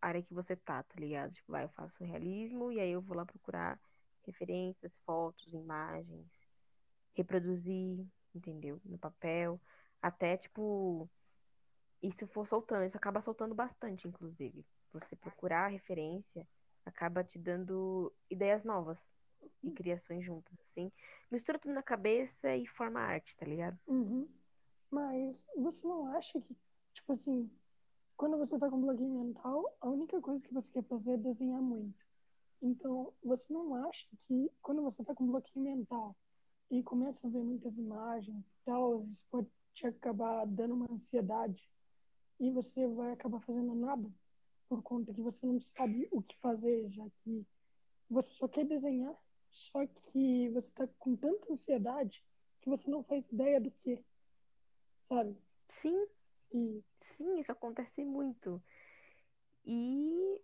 [0.00, 1.32] área que você tá, tá ligado?
[1.32, 3.80] Tipo, vai, eu faço realismo e aí eu vou lá procurar
[4.24, 6.26] referências, fotos, imagens,
[7.14, 8.80] reproduzir, entendeu?
[8.84, 9.60] No papel.
[10.00, 11.10] Até, tipo,
[12.02, 14.64] isso for soltando, isso acaba soltando bastante, inclusive.
[14.92, 16.46] Você procurar referência
[16.84, 18.98] acaba te dando ideias novas
[19.62, 20.90] e criações juntas, assim.
[21.30, 23.78] Mistura tudo na cabeça e forma arte, tá ligado?
[23.86, 24.28] Uhum.
[24.90, 26.56] Mas você não acha que,
[26.92, 27.50] tipo assim,
[28.16, 31.60] quando você tá com bloqueio mental, a única coisa que você quer fazer é desenhar
[31.60, 32.06] muito.
[32.60, 36.16] Então, você não acha que quando você tá com bloqueio mental
[36.70, 41.70] e começa a ver muitas imagens e tal, isso pode te acabar dando uma ansiedade
[42.40, 44.10] e você vai acabar fazendo nada
[44.68, 47.46] por conta que você não sabe o que fazer, já que
[48.10, 49.16] você só quer desenhar,
[49.50, 52.24] só que você tá com tanta ansiedade
[52.60, 54.04] que você não faz ideia do que,
[55.02, 55.36] sabe?
[55.68, 56.06] Sim,
[56.52, 58.62] E sim, isso acontece muito.
[59.64, 60.40] E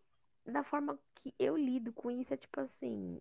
[0.46, 3.20] da forma que eu lido com isso é tipo assim,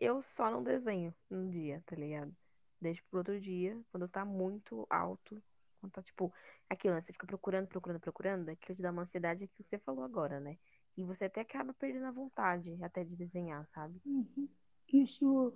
[0.00, 2.34] eu só não desenho num dia, tá ligado?
[2.80, 5.42] Deixo pro outro dia, quando tá muito alto,
[5.80, 6.32] quando tá tipo,
[6.68, 7.00] aquilo, né?
[7.00, 10.04] Você fica procurando, procurando, procurando, aquilo te dá uma ansiedade, é aquilo que você falou
[10.04, 10.58] agora, né?
[10.96, 14.00] E você até acaba perdendo a vontade até de desenhar, sabe?
[14.04, 14.48] uhum,
[14.92, 15.54] isso,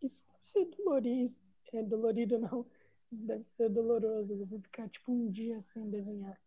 [0.00, 1.36] isso deve ser dolorido,
[1.72, 2.66] é dolorido não,
[3.10, 6.40] isso deve ser doloroso, você ficar tipo um dia sem desenhar,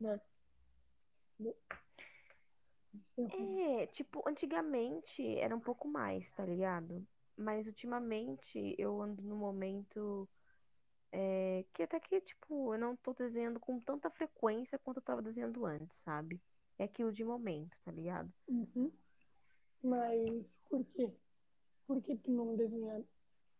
[0.00, 0.20] né?
[3.16, 3.82] É.
[3.82, 7.06] É, tipo, antigamente era um pouco mais, tá ligado?
[7.36, 10.28] Mas ultimamente eu ando num momento
[11.12, 15.22] É, que até que, tipo, eu não tô desenhando com tanta frequência quanto eu tava
[15.22, 16.40] desenhando antes, sabe?
[16.78, 18.32] É aquilo de momento, tá ligado?
[18.48, 18.92] Uhum.
[19.82, 21.12] Mas por quê?
[21.86, 23.04] Por que tu não desenha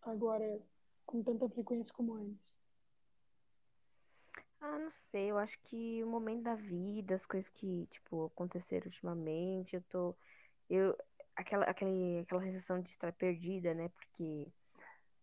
[0.02, 0.60] agora
[1.04, 2.50] com tanta frequência como antes?
[4.60, 8.86] Ah, não sei, eu acho que o momento da vida, as coisas que, tipo, aconteceram
[8.86, 10.14] ultimamente, eu tô.
[10.68, 10.96] Eu,
[11.34, 13.88] aquela, aquele, aquela sensação de estar perdida, né?
[13.88, 14.52] Porque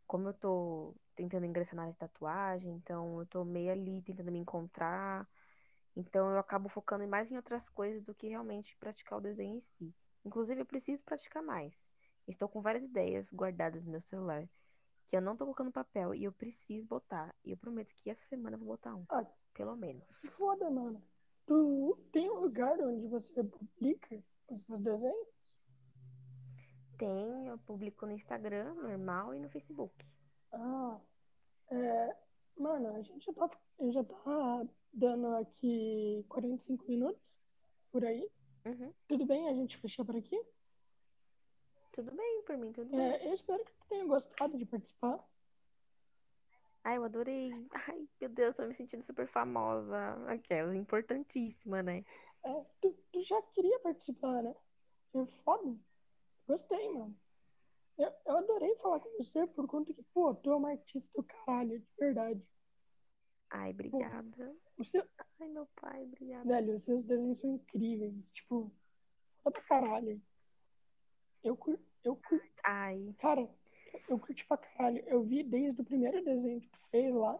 [0.07, 4.31] como eu tô tentando ingressar na área de tatuagem, então eu tô meio ali tentando
[4.31, 5.27] me encontrar.
[5.95, 9.59] Então eu acabo focando mais em outras coisas do que realmente praticar o desenho em
[9.59, 9.93] si.
[10.23, 11.73] Inclusive, eu preciso praticar mais.
[12.27, 14.47] Estou com várias ideias guardadas no meu celular
[15.07, 17.33] que eu não tô colocando papel e eu preciso botar.
[17.43, 20.03] E eu prometo que essa semana eu vou botar um, Ah, pelo menos.
[20.37, 21.01] foda, mano.
[21.45, 25.27] Tu tem um lugar onde você publica os seus desenhos?
[26.97, 29.93] Tem, eu publico no Instagram, normal, e no Facebook.
[30.51, 30.99] Ah,
[31.71, 32.15] é,
[32.57, 33.49] mano, a gente já tá,
[33.91, 37.37] já tá dando aqui 45 minutos
[37.91, 38.29] por aí.
[38.65, 38.93] Uhum.
[39.07, 40.39] Tudo bem a gente fechar por aqui?
[41.93, 42.99] Tudo bem, por mim, tudo bem.
[42.99, 45.23] É, eu espero que tu tenha gostado de participar.
[46.83, 47.51] Ai, eu adorei.
[47.87, 49.97] Ai, meu Deus, tô me sentindo super famosa.
[50.27, 52.05] Aquela, importantíssima, né?
[52.43, 54.55] É, tu, tu já queria participar, né?
[55.15, 55.75] É foda.
[56.47, 57.13] Gostei, mano.
[57.97, 61.23] Eu, eu adorei falar com você por conta que, pô, tu é uma artista do
[61.23, 62.41] caralho, de verdade.
[63.49, 64.55] Ai, obrigada.
[64.77, 65.03] O seu,
[65.39, 66.47] Ai, meu pai, obrigada.
[66.47, 68.31] velho, os seus desenhos são incríveis.
[68.31, 68.71] Tipo,
[69.43, 70.21] foda pra caralho.
[71.43, 73.49] Eu, cur- eu, cur- Ai, cara, eu,
[74.09, 75.03] eu curti pra caralho.
[75.07, 77.39] Eu vi desde o primeiro desenho que tu fez lá.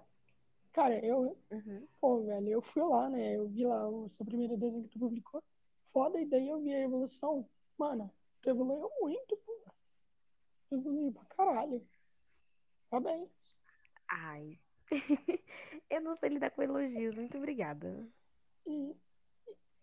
[0.74, 1.88] Cara, eu, uhum.
[1.99, 3.36] pô, velho, eu fui lá, né?
[3.36, 5.43] Eu vi lá o seu primeiro desenho que tu publicou.
[5.91, 7.49] Foda, e daí eu vi a evolução.
[7.78, 9.57] Mano, tu evoluiu muito, pô.
[10.72, 11.88] Evoluiu pra caralho.
[12.89, 13.30] Parabéns.
[14.09, 14.59] Ai.
[15.89, 17.18] Eu não sei lidar com elogios.
[17.18, 18.07] Muito obrigada.
[18.65, 18.95] E,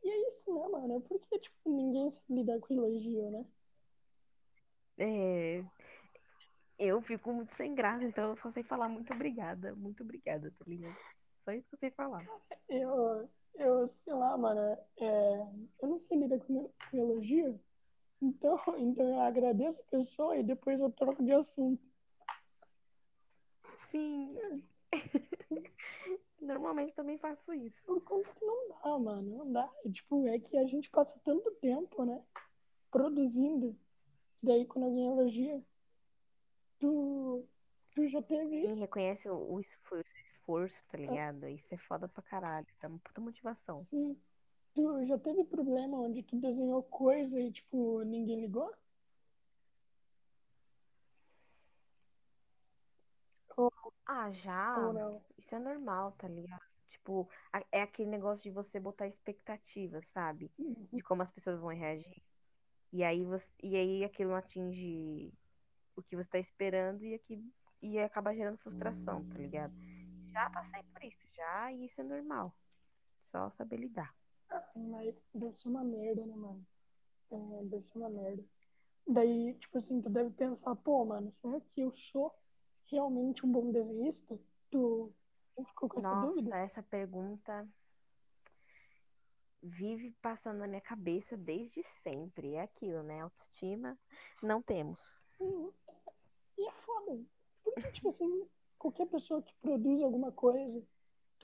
[0.02, 1.00] e é isso, né, mano?
[1.02, 3.46] Porque, tipo, ninguém se lida com elogio, né?
[4.96, 5.64] É,
[6.78, 9.74] eu fico muito sem graça, então eu só sei falar muito obrigada.
[9.74, 10.96] Muito obrigada, tá ligado?
[11.44, 12.24] Só isso que eu sei falar.
[12.68, 14.60] Eu, eu sei lá, mano,
[14.98, 15.46] é,
[15.82, 17.60] eu não sei lidar com, com elogio,
[18.24, 21.82] então, então eu agradeço a pessoa e depois eu troco de assunto.
[23.78, 24.36] Sim.
[26.40, 27.82] Normalmente também faço isso.
[27.84, 29.70] Por conta que não dá, mano, não dá.
[29.84, 32.22] É, tipo, é que a gente passa tanto tempo, né,
[32.90, 33.76] produzindo,
[34.42, 35.62] daí quando alguém elogia,
[36.78, 37.46] tu,
[37.94, 38.62] tu já teve...
[38.62, 41.48] Quem reconhece o, o esfor- o esforço, tá ligado?
[41.48, 42.66] Isso é foda pra caralho.
[42.82, 43.82] É uma puta motivação.
[43.84, 44.16] Sim,
[44.74, 48.72] tu já teve problema onde tu desenhou coisa e, tipo, ninguém ligou?
[53.56, 53.70] Ou,
[54.06, 54.78] Ah, já.
[54.78, 55.24] ou não?
[55.38, 56.62] Isso é normal, tá ligado?
[56.88, 60.50] Tipo, a- é aquele negócio de você botar expectativa, sabe?
[60.58, 60.88] Uhum.
[60.92, 62.22] De como as pessoas vão reagir.
[62.92, 65.32] E aí você, e aí aquilo não atinge
[65.96, 67.52] o que você tá esperando e aqui
[67.82, 69.74] e acaba gerando frustração, tá ligado?
[70.32, 72.56] Já passei por isso, já, e isso é normal.
[73.22, 74.14] Só saber lidar.
[74.74, 76.66] Mas deve ser uma merda, né, mano?
[77.30, 78.44] É, deve ser uma merda.
[79.06, 82.34] Daí, tipo assim, tu deve pensar, pô, mano, será que eu sou
[82.86, 84.38] realmente um bom desenhista?
[84.70, 85.12] Tu
[85.54, 86.50] tu ficou com essa dúvida?
[86.50, 87.68] Nossa, essa pergunta
[89.62, 92.54] vive passando na minha cabeça desde sempre.
[92.54, 93.20] É aquilo, né?
[93.20, 93.98] Autoestima
[94.42, 95.00] não temos.
[95.38, 95.72] Sim.
[96.58, 97.20] E é foda.
[97.62, 98.46] Porque, tipo assim,
[98.78, 100.82] qualquer pessoa que produz alguma coisa,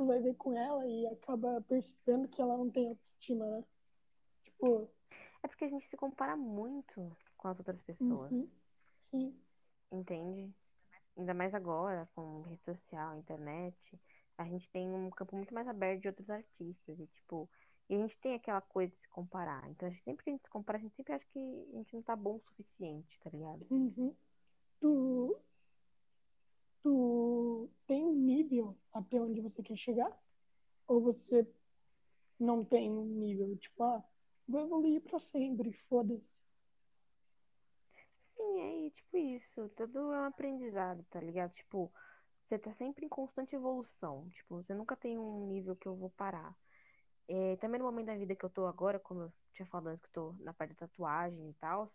[0.01, 3.65] tu vai ver com ela e acaba percebendo que ela não tem autoestima, né?
[4.45, 4.89] Tipo,
[5.43, 8.51] É porque a gente se compara muito com as outras pessoas, uhum,
[9.11, 9.35] sim.
[9.93, 10.51] entende?
[11.19, 13.77] Ainda mais agora, com rede social, internet,
[14.39, 17.47] a gente tem um campo muito mais aberto de outros artistas e, tipo,
[17.91, 19.69] e a gente tem aquela coisa de se comparar.
[19.69, 21.39] Então, a gente, sempre que a gente se compara, a gente sempre acha que
[21.75, 23.67] a gente não tá bom o suficiente, tá ligado?
[23.71, 24.17] Uhum.
[24.81, 25.37] Tu,
[26.83, 30.11] tu tem um nível até onde você quer chegar?
[30.87, 31.47] Ou você
[32.39, 33.57] não tem um nível?
[33.59, 34.05] Tipo, ah,
[34.49, 36.43] vou evoluir pra sempre, foda-se.
[38.19, 39.69] Sim, é tipo isso.
[39.71, 41.53] Tudo é um aprendizado, tá ligado?
[41.55, 41.93] Tipo,
[42.47, 44.29] você tá sempre em constante evolução.
[44.31, 46.57] Tipo, você nunca tem um nível que eu vou parar.
[47.29, 50.03] É, também no momento da vida que eu tô agora, como eu tinha falado antes,
[50.03, 51.93] que eu tô na parte da tatuagem e tal,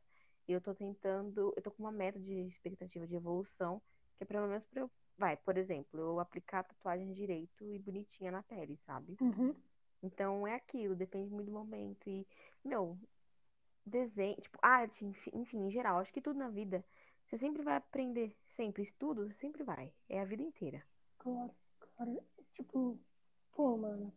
[0.48, 3.82] eu tô tentando, eu tô com uma meta de expectativa de evolução,
[4.18, 7.80] que é pelo menos pra eu, vai, por exemplo, eu aplicar a tatuagem direito e
[7.80, 9.16] bonitinha na pele, sabe?
[9.22, 9.55] Uhum.
[10.03, 12.09] Então é aquilo, depende muito do momento.
[12.09, 12.28] E,
[12.63, 12.97] meu,
[13.86, 16.84] desenho, tipo, arte, enfim, em geral, acho que tudo na vida,
[17.26, 18.84] você sempre vai aprender, sempre.
[18.84, 19.91] Estudo, você sempre vai.
[20.07, 20.84] É a vida inteira.
[21.18, 22.24] Claro, claro.
[22.53, 22.99] Tipo,
[23.55, 24.13] pô, mano.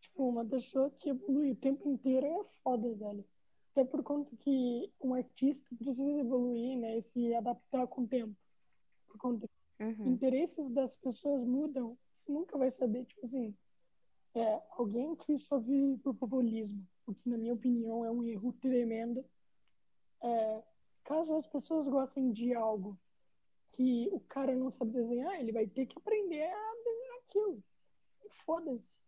[0.00, 3.24] Tipo, uma pessoa que evolui o tempo inteiro é foda, velho.
[3.70, 6.98] Até por conta que um artista precisa evoluir, né?
[6.98, 8.34] E se adaptar com o tempo.
[9.10, 10.08] Por conta que Uhum.
[10.08, 11.96] interesses das pessoas mudam.
[12.12, 13.56] Você nunca vai saber, tipo assim.
[14.34, 18.52] É, alguém que só vive por populismo, o que, na minha opinião, é um erro
[18.52, 19.24] tremendo.
[20.22, 20.62] É,
[21.02, 22.96] caso as pessoas gostem de algo
[23.72, 27.64] que o cara não sabe desenhar, ele vai ter que aprender a desenhar aquilo.
[28.44, 29.00] Foda-se.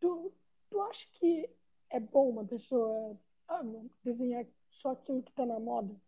[0.00, 0.32] Tu,
[0.68, 1.48] tu acha que
[1.88, 3.62] é bom uma pessoa ah,
[4.04, 5.98] desenhar só aquilo que tá na moda?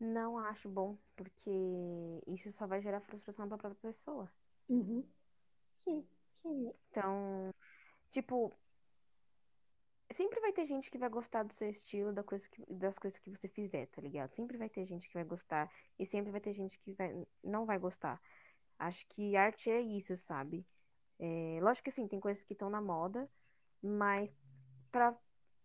[0.00, 1.50] Não acho bom, porque
[2.26, 4.32] isso só vai gerar frustração pra própria pessoa.
[4.68, 5.04] Uhum.
[5.84, 6.72] Sim, sim.
[6.90, 7.52] Então,
[8.10, 8.58] tipo,
[10.12, 13.18] sempre vai ter gente que vai gostar do seu estilo, da coisa que- das coisas
[13.18, 14.32] que você fizer, tá ligado?
[14.34, 17.64] Sempre vai ter gente que vai gostar e sempre vai ter gente que vai, não
[17.66, 18.20] vai gostar.
[18.78, 20.66] Acho que arte é isso, sabe?
[21.18, 23.30] É, lógico que assim, tem coisas que estão na moda,
[23.82, 24.30] mas
[24.92, 25.16] pra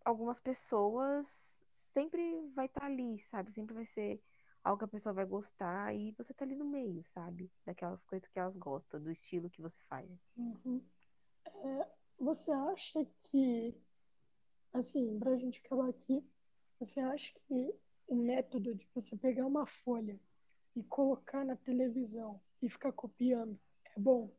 [0.04, 1.55] algumas pessoas
[1.96, 3.50] sempre vai estar ali, sabe?
[3.52, 4.20] Sempre vai ser
[4.62, 7.50] algo que a pessoa vai gostar e você tá ali no meio, sabe?
[7.64, 10.06] Daquelas coisas que elas gostam, do estilo que você faz.
[10.36, 10.84] Uhum.
[11.46, 11.88] É,
[12.18, 13.74] você acha que,
[14.74, 16.22] assim, pra gente acabar aqui,
[16.78, 17.74] você acha que
[18.06, 20.20] o método de você pegar uma folha
[20.76, 24.30] e colocar na televisão e ficar copiando é bom?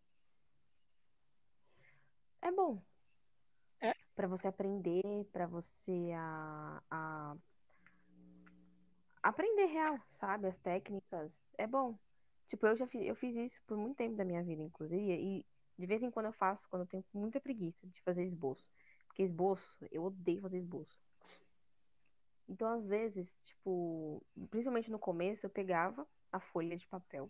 [2.39, 2.79] É bom.
[3.81, 3.93] É.
[4.15, 7.37] Pra você aprender, pra você a, a
[9.27, 10.47] aprender real, sabe?
[10.47, 11.37] As técnicas.
[11.57, 11.97] É bom.
[12.47, 15.45] Tipo, eu já fiz, eu fiz isso por muito tempo da minha vida, inclusive, e
[15.77, 18.71] de vez em quando eu faço, quando eu tenho muita preguiça de fazer esboço.
[19.07, 20.97] Porque esboço, eu odeio fazer esboço.
[22.47, 27.29] Então, às vezes, tipo, principalmente no começo, eu pegava a folha de papel,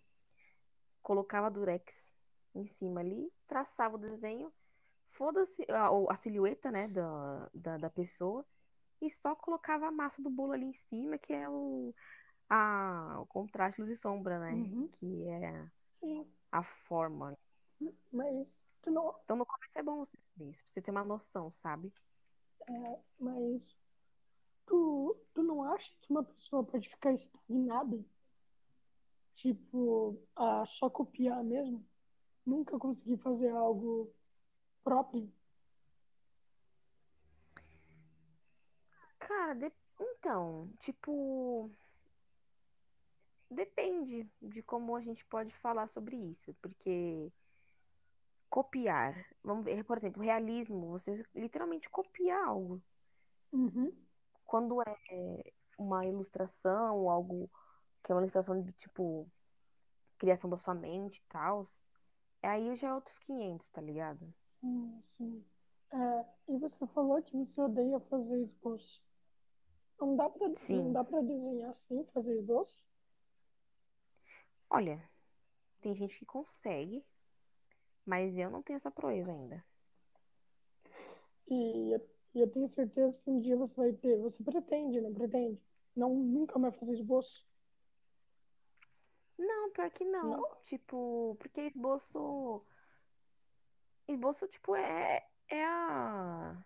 [1.02, 1.82] colocava durex
[2.54, 4.52] em cima ali, traçava o desenho,
[5.10, 8.46] foda-se a, a silhueta, né, da, da, da pessoa,
[9.00, 11.94] e só colocava a massa do bolo ali em cima, que é o,
[12.50, 14.70] a, o contraste luz e sombra, né?
[14.72, 14.92] Uhum.
[14.92, 17.36] Que é Sim, a forma.
[18.12, 21.04] mas tu não, Então, no começo é bom você fazer isso, pra você ter uma
[21.04, 21.92] noção, sabe?
[22.68, 23.76] é, mas
[24.66, 28.04] tu, tu não acha que uma pessoa pode ficar estagnada?
[29.34, 31.88] Tipo, a só copiar mesmo?
[32.46, 34.14] Nunca conseguir fazer algo
[34.84, 35.32] próprio?
[39.28, 41.70] Cara, de- então, tipo,
[43.50, 47.30] depende de como a gente pode falar sobre isso, porque
[48.50, 52.82] copiar, vamos ver, por exemplo, realismo, você literalmente copia algo.
[53.52, 53.92] Uhum,
[54.44, 57.50] Quando é uma ilustração, algo
[58.04, 59.30] que é uma ilustração de tipo
[60.18, 61.62] criação da sua mente e tal,
[62.42, 64.34] aí já é outros 500, tá ligado?
[64.44, 65.44] sim, sim.
[65.92, 69.00] É, e você falou que você odeia fazer esboço.
[70.00, 70.92] Não dá pra, não Sim.
[70.92, 72.82] dá pra desenhar sem fazer esboço?
[74.70, 75.02] Olha,
[75.80, 77.04] tem gente que consegue,
[78.04, 79.64] mas eu não tenho essa proeza ainda.
[81.50, 84.18] E eu, eu tenho certeza que um dia você vai ter.
[84.18, 85.60] Você pretende, não pretende?
[85.96, 87.46] Não, nunca mais fazer esboço?
[89.38, 90.30] Não, pior que não.
[90.30, 90.56] Não?
[90.64, 92.64] Tipo, porque esboço.
[94.06, 96.56] Esboço, tipo, é, é a.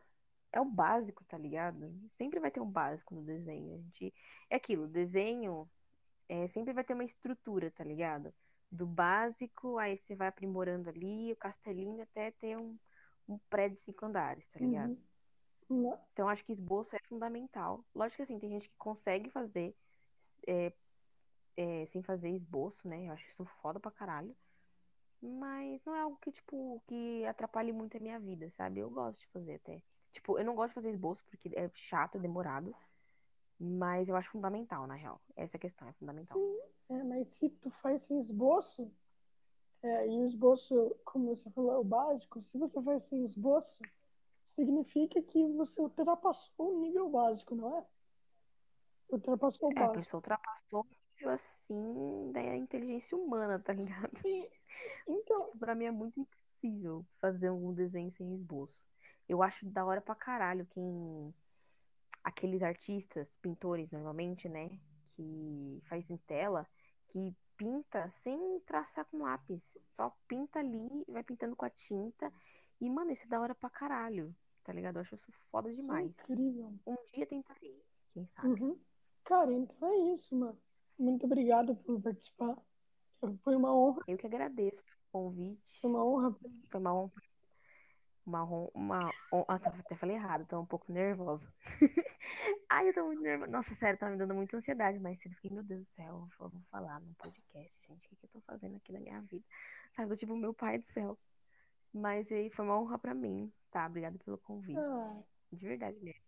[0.53, 1.93] É o básico, tá ligado?
[2.19, 3.75] Sempre vai ter um básico no desenho.
[3.75, 4.15] A gente...
[4.51, 5.69] É aquilo, desenho
[6.29, 8.33] é, sempre vai ter uma estrutura, tá ligado?
[8.71, 12.79] Do básico, aí você vai aprimorando ali, o castelinho até ter um,
[13.29, 14.99] um prédio de cinco andares, tá ligado?
[15.69, 15.97] Uhum.
[16.13, 17.85] Então, acho que esboço é fundamental.
[17.95, 19.75] Lógico que assim, tem gente que consegue fazer
[20.47, 20.73] é,
[21.57, 23.09] é, sem fazer esboço, né?
[23.09, 24.35] Eu acho isso foda pra caralho.
[25.21, 28.81] Mas não é algo que, tipo, que atrapalhe muito a minha vida, sabe?
[28.81, 29.83] Eu gosto de fazer até.
[30.13, 32.75] Tipo, eu não gosto de fazer esboço porque é chato, é demorado.
[33.59, 35.21] Mas eu acho fundamental, na real.
[35.37, 36.39] Essa questão é fundamental.
[36.39, 36.59] Sim,
[36.91, 38.91] é, mas se tu faz sem esboço,
[39.83, 43.83] é, e o esboço, como você falou, é o básico, se você faz sem esboço,
[44.45, 47.87] significa que você ultrapassou o nível básico, não é?
[49.09, 50.05] Você ultrapassou o É, a básico.
[50.05, 50.87] pessoa ultrapassou o
[51.17, 54.13] nível, assim da inteligência humana, tá ligado?
[54.23, 54.49] Sim,
[55.09, 58.92] então, Pra mim é muito impossível fazer um desenho sem esboço.
[59.33, 61.35] Eu acho da hora pra caralho quem.
[62.23, 64.79] Aqueles artistas, pintores normalmente, né?
[65.17, 66.69] Que faz em tela,
[67.09, 69.61] que pinta sem traçar com lápis.
[69.89, 72.31] Só pinta ali, vai pintando com a tinta.
[72.79, 74.97] E, mano, isso é da hora pra caralho, tá ligado?
[74.97, 76.11] Eu acho isso foda isso é demais.
[76.11, 76.75] incrível.
[76.87, 78.63] Um dia tentarei, quem sabe.
[78.63, 78.79] Uhum.
[79.25, 80.59] Cara, então é isso, mano.
[80.99, 82.57] Muito obrigado por participar.
[83.43, 84.03] Foi uma honra.
[84.07, 84.83] Eu que agradeço.
[85.11, 85.81] convite.
[85.81, 86.37] Foi uma honra.
[86.71, 87.23] Foi uma honra.
[88.27, 88.71] Honra.
[88.75, 89.11] Uma.
[89.49, 91.47] Ah, até falei errado, tô um pouco nervosa.
[92.71, 93.51] Ai, eu tô muito nervosa.
[93.51, 96.49] Nossa, sério, tá me dando muita ansiedade, mas eu fiquei, meu Deus do céu, eu
[96.49, 98.07] vou falar no podcast, gente.
[98.07, 99.45] O que, que eu tô fazendo aqui na minha vida?
[99.97, 101.19] Sabe, do tipo, meu pai do céu.
[101.93, 103.87] Mas aí foi uma honra pra mim, tá?
[103.87, 104.79] Obrigada pelo convite.
[104.79, 105.21] Ah,
[105.53, 106.23] De verdade mesmo.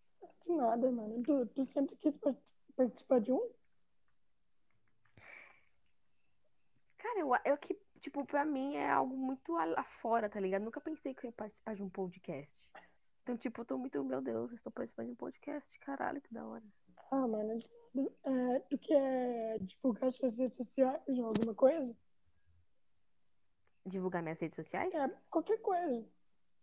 [0.46, 1.22] de nada, mano.
[1.22, 2.36] Tu, tu sempre quis par-
[2.76, 3.50] participar de um?
[6.98, 10.62] Cara, eu, eu que, tipo, pra mim é algo muito lá lá fora, tá ligado?
[10.62, 12.62] Nunca pensei que eu ia participar de um podcast.
[13.22, 15.78] Então, tipo, eu tô muito, meu Deus, eu estou participando de um podcast.
[15.80, 16.62] Caralho, que da hora.
[17.10, 17.58] Ah, mano.
[18.24, 21.96] É, tu quer divulgar suas redes sociais ou alguma coisa?
[23.86, 24.92] Divulgar minhas redes sociais?
[24.92, 26.06] É, qualquer coisa.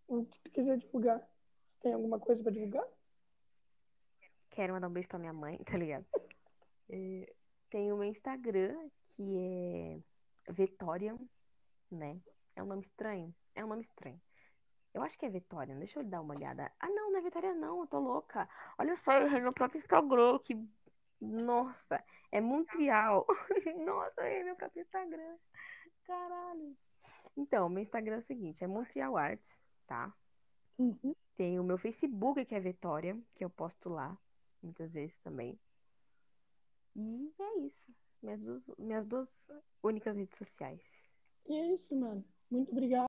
[0.08, 1.28] O que tu quiser divulgar.
[1.64, 2.86] Você tem alguma coisa pra divulgar?
[4.52, 6.06] Quero mandar um beijo pra minha mãe, tá ligado?
[6.94, 7.34] É,
[7.70, 10.02] tem o meu Instagram, que é
[10.52, 11.18] Vitória,
[11.90, 12.20] né?
[12.56, 13.34] É um nome estranho.
[13.56, 14.22] É um nome estranho.
[14.94, 16.72] Eu acho que é Vitória, deixa eu dar uma olhada.
[16.80, 18.48] Ah, não, não é Vitória, não, eu tô louca.
[18.78, 20.56] Olha só, eu errei meu próprio Instagram, que.
[21.22, 23.26] Nossa, é Montreal.
[23.86, 25.38] Nossa, eu errei meu próprio Instagram.
[26.04, 26.76] Caralho.
[27.38, 30.14] Então, meu Instagram é o seguinte, é Montreal Arts, tá?
[30.78, 31.16] Uhum.
[31.38, 34.18] Tem o meu Facebook, que é Vitória, que eu posto lá,
[34.62, 35.58] muitas vezes também.
[36.96, 37.94] E é isso.
[38.22, 39.30] Minhas duas, minhas duas
[39.84, 40.82] únicas redes sociais.
[41.48, 42.24] E é isso, mano.
[42.50, 43.00] Muito obrigado.